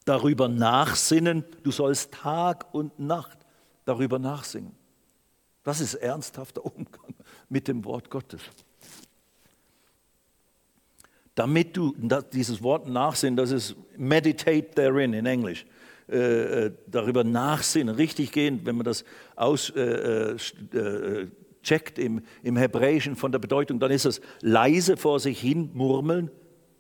[0.05, 1.43] darüber nachsinnen.
[1.63, 3.37] Du sollst Tag und Nacht
[3.85, 4.75] darüber nachsingen.
[5.63, 7.13] Das ist ernsthafter Umgang
[7.49, 8.41] mit dem Wort Gottes.
[11.41, 11.95] Damit du,
[12.33, 15.65] dieses Wort nachsinnen, das ist meditate therein in Englisch.
[16.07, 19.03] Äh, äh, darüber nachsinnen, richtig gehen, wenn man das
[19.35, 25.41] auscheckt äh, äh, im, im Hebräischen von der Bedeutung, dann ist es leise vor sich
[25.41, 26.29] hin murmeln,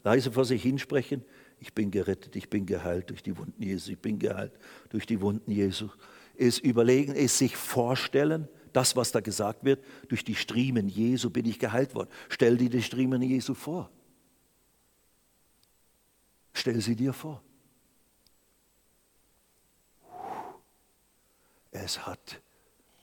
[0.03, 1.25] leise vor sich hinsprechen.
[1.59, 4.53] Ich bin gerettet, ich bin geheilt durch die Wunden Jesu, ich bin geheilt
[4.89, 5.87] durch die Wunden Jesu.
[6.37, 11.47] Es überlegen, es sich vorstellen, das, was da gesagt wird, durch die Striemen Jesu bin
[11.47, 12.09] ich geheilt worden.
[12.29, 13.89] Stell dir die Striemen Jesu vor.
[16.53, 17.41] Stell sie dir vor.
[21.71, 22.41] Es hat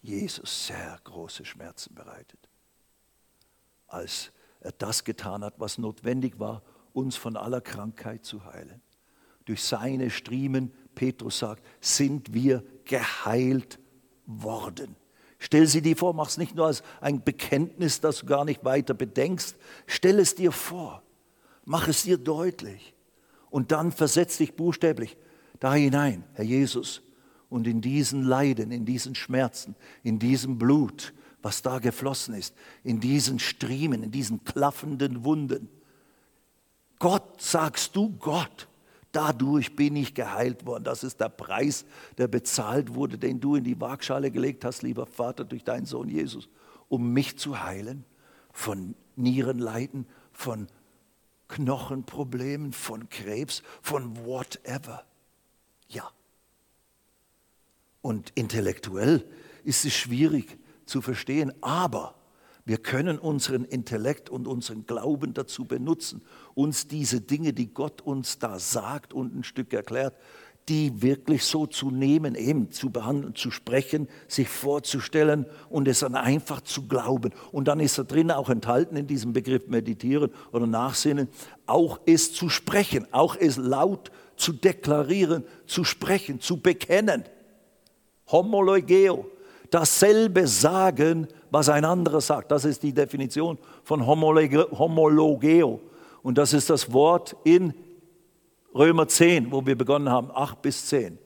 [0.03, 2.39] Jesus sehr große Schmerzen bereitet,
[3.87, 4.31] als
[4.61, 8.83] er das getan hat, was notwendig war, uns von aller Krankheit zu heilen.
[9.47, 13.79] Durch seine Striemen, Petrus sagt, sind wir geheilt
[14.27, 14.97] worden.
[15.39, 18.65] Stell sie dir vor, mach es nicht nur als ein Bekenntnis, das du gar nicht
[18.65, 19.57] weiter bedenkst.
[19.87, 21.03] Stell es dir vor,
[21.65, 22.95] mach es dir deutlich
[23.51, 25.17] und dann versetz dich buchstäblich
[25.61, 27.03] da hinein, Herr Jesus,
[27.49, 33.01] und in diesen Leiden, in diesen Schmerzen, in diesem Blut, was da geflossen ist, in
[33.01, 35.69] diesen Striemen, in diesen klaffenden Wunden.
[36.99, 38.69] Gott, sagst du Gott,
[39.13, 40.85] dadurch bin ich geheilt worden.
[40.85, 41.85] Das ist der Preis,
[42.19, 46.09] der bezahlt wurde, den du in die Waagschale gelegt hast, lieber Vater, durch deinen Sohn
[46.09, 46.49] Jesus,
[46.89, 48.05] um mich zu heilen
[48.53, 50.67] von Nierenleiden, von
[51.49, 55.05] Knochenproblemen, von Krebs, von whatever.
[55.89, 56.11] Ja.
[58.03, 59.29] Und intellektuell
[59.65, 62.15] ist es schwierig zu verstehen, aber
[62.65, 66.21] wir können unseren Intellekt und unseren Glauben dazu benutzen,
[66.55, 70.15] uns diese Dinge, die Gott uns da sagt und ein Stück erklärt,
[70.69, 76.15] die wirklich so zu nehmen, eben zu behandeln, zu sprechen, sich vorzustellen und es dann
[76.15, 77.33] einfach zu glauben.
[77.53, 81.29] Und dann ist da drin auch enthalten in diesem Begriff meditieren oder nachsinnen,
[81.67, 87.25] auch es zu sprechen, auch es laut zu deklarieren, zu sprechen, zu bekennen
[88.31, 89.27] homologeo,
[89.71, 92.51] dasselbe sagen, was ein anderer sagt.
[92.51, 95.81] Das ist die Definition von homologeo.
[96.23, 97.75] Und das ist das Wort in
[98.75, 101.19] Römer 10, wo wir begonnen haben, 8 bis 10.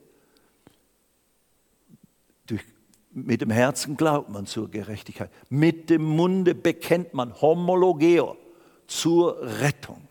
[2.47, 2.61] Durch,
[3.11, 5.29] mit dem Herzen glaubt man zur Gerechtigkeit.
[5.49, 8.37] Mit dem Munde bekennt man homologeo
[8.87, 10.07] zur Rettung.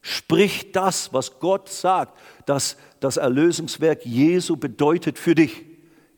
[0.00, 5.64] Sprich das, was Gott sagt, dass das Erlösungswerk Jesu bedeutet für dich.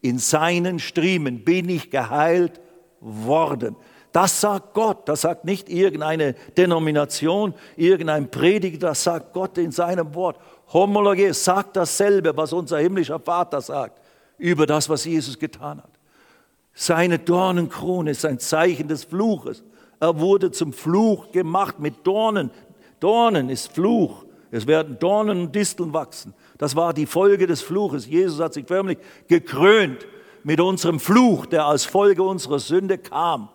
[0.01, 2.61] In seinen Striemen bin ich geheilt
[3.01, 3.77] worden.
[4.15, 10.15] Das sagt Gott, das sagt nicht irgendeine Denomination, irgendein Prediger, das sagt Gott in seinem
[10.15, 10.39] Wort.
[10.73, 14.01] Homologie sagt dasselbe, was unser himmlischer Vater sagt
[14.39, 15.91] über das, was Jesus getan hat.
[16.75, 19.65] Seine Dornenkrone ist ein Zeichen des Fluches.
[19.99, 22.53] Er wurde zum Fluch gemacht mit Dornen,
[23.01, 24.27] Dornen ist Fluch.
[24.53, 26.35] Es werden Dornen und Disteln wachsen.
[26.57, 28.07] Das war die Folge des Fluches.
[28.07, 30.07] Jesus hat sich förmlich gekrönt
[30.45, 33.49] mit unserem Fluch, der als Folge unserer Sünde kam.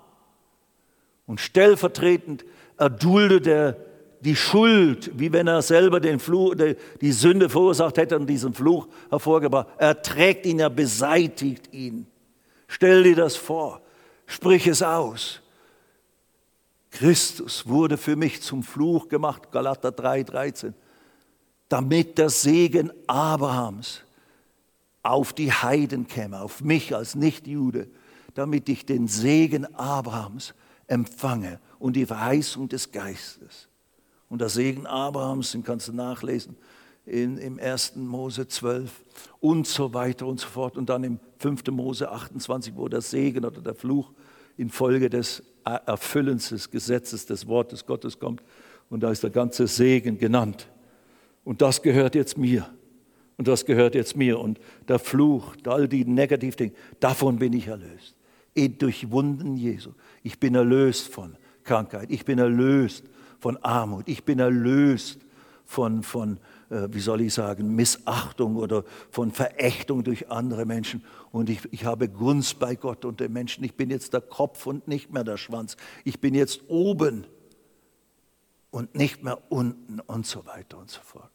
[1.30, 2.44] Und stellvertretend
[2.76, 3.78] erduldet er
[4.22, 6.56] die Schuld, wie wenn er selber den Fluch,
[7.02, 9.68] die Sünde verursacht hätte und diesen Fluch hervorgebracht.
[9.78, 12.08] Er trägt ihn, er beseitigt ihn.
[12.68, 13.80] Stell dir das vor,
[14.26, 15.40] sprich es aus.
[16.90, 20.74] Christus wurde für mich zum Fluch gemacht, Galater 3, 13,
[21.70, 24.02] damit der Segen Abrahams
[25.04, 27.88] auf die Heiden käme, auf mich als Nichtjude,
[28.34, 30.56] damit ich den Segen Abrahams
[30.90, 33.70] empfange und die Verheißung des Geistes.
[34.28, 36.56] Und der Segen Abrahams, den kannst du nachlesen
[37.06, 37.96] in, im 1.
[37.96, 38.92] Mose 12
[39.40, 40.78] und so weiter und so fort.
[40.78, 41.68] Und dann im 5.
[41.72, 44.12] Mose 28, wo der Segen oder der Fluch
[44.58, 48.44] infolge des Erfüllens des Gesetzes des Wortes Gottes kommt.
[48.90, 50.68] Und da ist der ganze Segen genannt.
[51.44, 52.70] Und das gehört jetzt mir.
[53.38, 54.40] Und das gehört jetzt mir.
[54.40, 58.16] Und der Fluch, all die Negativdinge, davon bin ich erlöst.
[58.56, 59.92] Durch Wunden Jesu.
[60.24, 62.10] Ich bin erlöst von Krankheit.
[62.12, 63.06] Ich bin erlöst
[63.40, 64.08] von Armut.
[64.08, 65.20] Ich bin erlöst
[65.66, 66.40] von, von
[66.70, 71.04] äh, wie soll ich sagen, Missachtung oder von Verächtung durch andere Menschen.
[71.32, 73.64] Und ich, ich habe Gunst bei Gott und den Menschen.
[73.64, 75.78] Ich bin jetzt der Kopf und nicht mehr der Schwanz.
[76.04, 77.26] Ich bin jetzt oben
[78.72, 81.32] und nicht mehr unten und so weiter und so fort.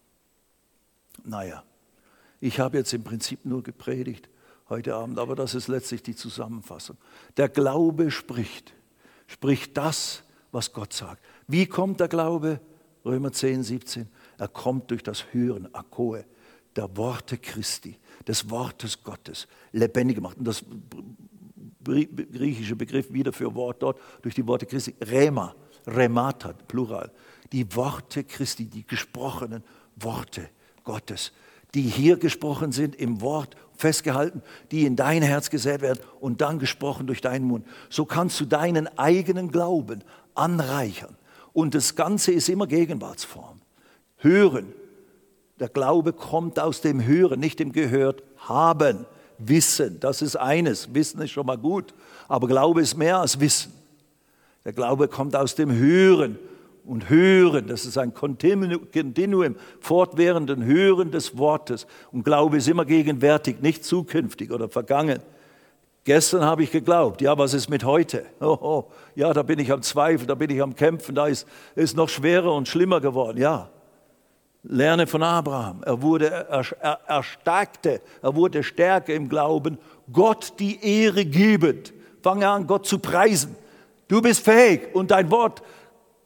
[1.25, 1.65] Naja,
[2.41, 4.29] ich habe jetzt im Prinzip nur gepredigt
[4.69, 6.97] heute Abend, aber das ist letztlich die Zusammenfassung.
[7.37, 8.75] Der Glaube spricht,
[9.27, 11.23] spricht das, was Gott sagt.
[11.47, 12.61] Wie kommt der Glaube?
[13.05, 14.09] Römer 10, 17.
[14.39, 16.25] Er kommt durch das Hören, Akoe,
[16.75, 20.39] der Worte Christi, des Wortes Gottes, lebendig gemacht.
[20.39, 20.65] Und das
[21.85, 25.55] griechische Begriff wieder für Wort dort, durch die Worte Christi, Rema,
[25.87, 27.13] Remata, Plural.
[27.53, 29.63] Die Worte Christi, die gesprochenen
[29.97, 30.49] Worte
[30.83, 31.33] Gottes,
[31.75, 36.59] die hier gesprochen sind im Wort festgehalten, die in dein Herz gesät werden und dann
[36.59, 37.67] gesprochen durch deinen Mund.
[37.91, 40.03] So kannst du deinen eigenen Glauben
[40.35, 41.17] anreichern.
[41.53, 43.61] Und das Ganze ist immer Gegenwartsform.
[44.19, 44.73] Hören.
[45.61, 49.07] Der Glaube kommt aus dem Hören, nicht dem Gehört haben.
[49.39, 50.95] Wissen, das ist eines.
[50.95, 51.95] Wissen ist schon mal gut.
[52.29, 53.73] Aber Glaube ist mehr als Wissen.
[54.65, 56.39] Der Glaube kommt aus dem Hören.
[56.85, 61.87] Und Hören, das ist ein Kontinuum, fortwährenden Hören des Wortes.
[62.13, 65.21] Und Glaube ist immer gegenwärtig, nicht zukünftig oder vergangen.
[66.05, 68.27] Gestern habe ich geglaubt, ja, was ist mit heute?
[68.39, 71.47] Oh, oh, ja, da bin ich am Zweifeln, da bin ich am Kämpfen, da ist
[71.75, 73.39] es noch schwerer und schlimmer geworden.
[73.39, 73.71] Ja,
[74.65, 75.83] Lerne von Abraham.
[75.85, 79.79] Er wurde er, er, erstarkte, er wurde stärker im Glauben,
[80.11, 81.93] Gott die Ehre gebend.
[82.23, 83.57] Fange an, Gott zu preisen.
[84.09, 85.63] Du bist fähig und dein Wort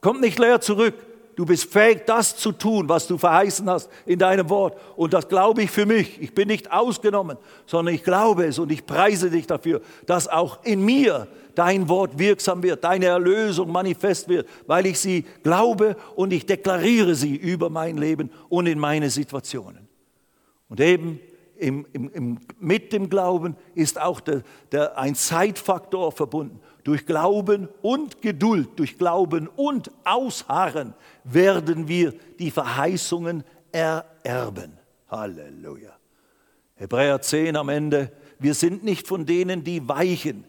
[0.01, 0.95] kommt nicht leer zurück.
[1.35, 4.77] Du bist fähig, das zu tun, was du verheißen hast in deinem Wort.
[4.97, 6.21] Und das glaube ich für mich.
[6.21, 10.63] Ich bin nicht ausgenommen, sondern ich glaube es und ich preise dich dafür, dass auch
[10.65, 16.33] in mir dein Wort wirksam wird, deine Erlösung manifest wird, weil ich sie glaube und
[16.33, 19.87] ich deklariere sie über mein Leben und in meine Situationen.
[20.67, 21.21] Und eben
[21.57, 26.59] im, im, im, mit dem Glauben ist auch der, der, ein Zeitfaktor verbunden.
[26.83, 34.77] Durch Glauben und Geduld, durch Glauben und Ausharren werden wir die Verheißungen ererben.
[35.09, 35.91] Halleluja.
[36.75, 40.45] Hebräer 10 am Ende, wir sind nicht von denen, die weichen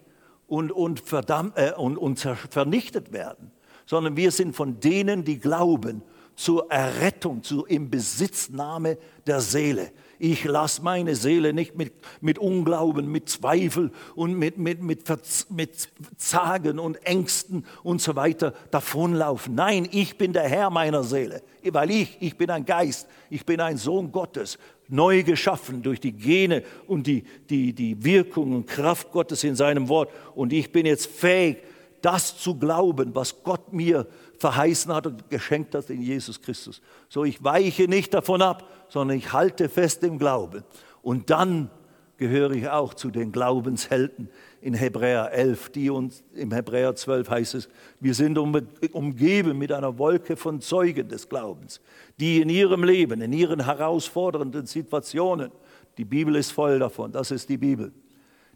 [0.47, 3.51] und, und, verdammt, äh, und, und vernichtet werden,
[3.87, 6.03] sondern wir sind von denen, die glauben
[6.41, 9.93] zur Errettung, zur Inbesitznahme der Seele.
[10.18, 15.05] Ich lasse meine Seele nicht mit, mit Unglauben, mit Zweifel und mit, mit, mit,
[15.51, 19.55] mit Zagen und Ängsten und so weiter davonlaufen.
[19.55, 23.61] Nein, ich bin der Herr meiner Seele, weil ich, ich bin ein Geist, ich bin
[23.61, 29.12] ein Sohn Gottes, neu geschaffen durch die Gene und die, die, die Wirkung und Kraft
[29.12, 30.11] Gottes in seinem Wort.
[30.34, 31.59] Und ich bin jetzt fähig,
[32.01, 34.07] das zu glauben, was Gott mir
[34.41, 36.80] verheißen hat und geschenkt hat in Jesus Christus.
[37.09, 40.64] So, ich weiche nicht davon ab, sondern ich halte fest im Glauben.
[41.03, 41.70] Und dann
[42.16, 44.30] gehöre ich auch zu den Glaubenshelden
[44.62, 47.68] in Hebräer 11, die uns im Hebräer 12 heißt es,
[47.99, 51.80] wir sind umgeben mit einer Wolke von Zeugen des Glaubens,
[52.18, 55.51] die in ihrem Leben, in ihren herausfordernden Situationen,
[55.97, 57.93] die Bibel ist voll davon, das ist die Bibel,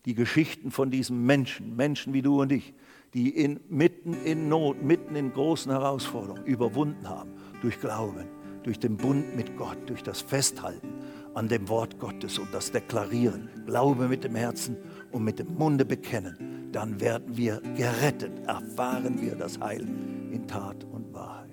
[0.05, 2.75] die Geschichten von diesen Menschen, Menschen wie du und ich,
[3.15, 7.31] die in, mitten in Not, mitten in großen Herausforderungen überwunden haben
[7.63, 8.27] durch Glauben,
[8.65, 10.93] durch den Bund mit Gott, durch das Festhalten
[11.35, 14.77] an dem Wort Gottes und das Deklarieren, Glaube mit dem Herzen
[15.13, 19.87] und mit dem Munde bekennen, dann werden wir gerettet, erfahren wir das Heil
[20.33, 21.51] in Tat und Wahrheit.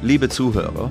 [0.00, 0.90] Liebe Zuhörer,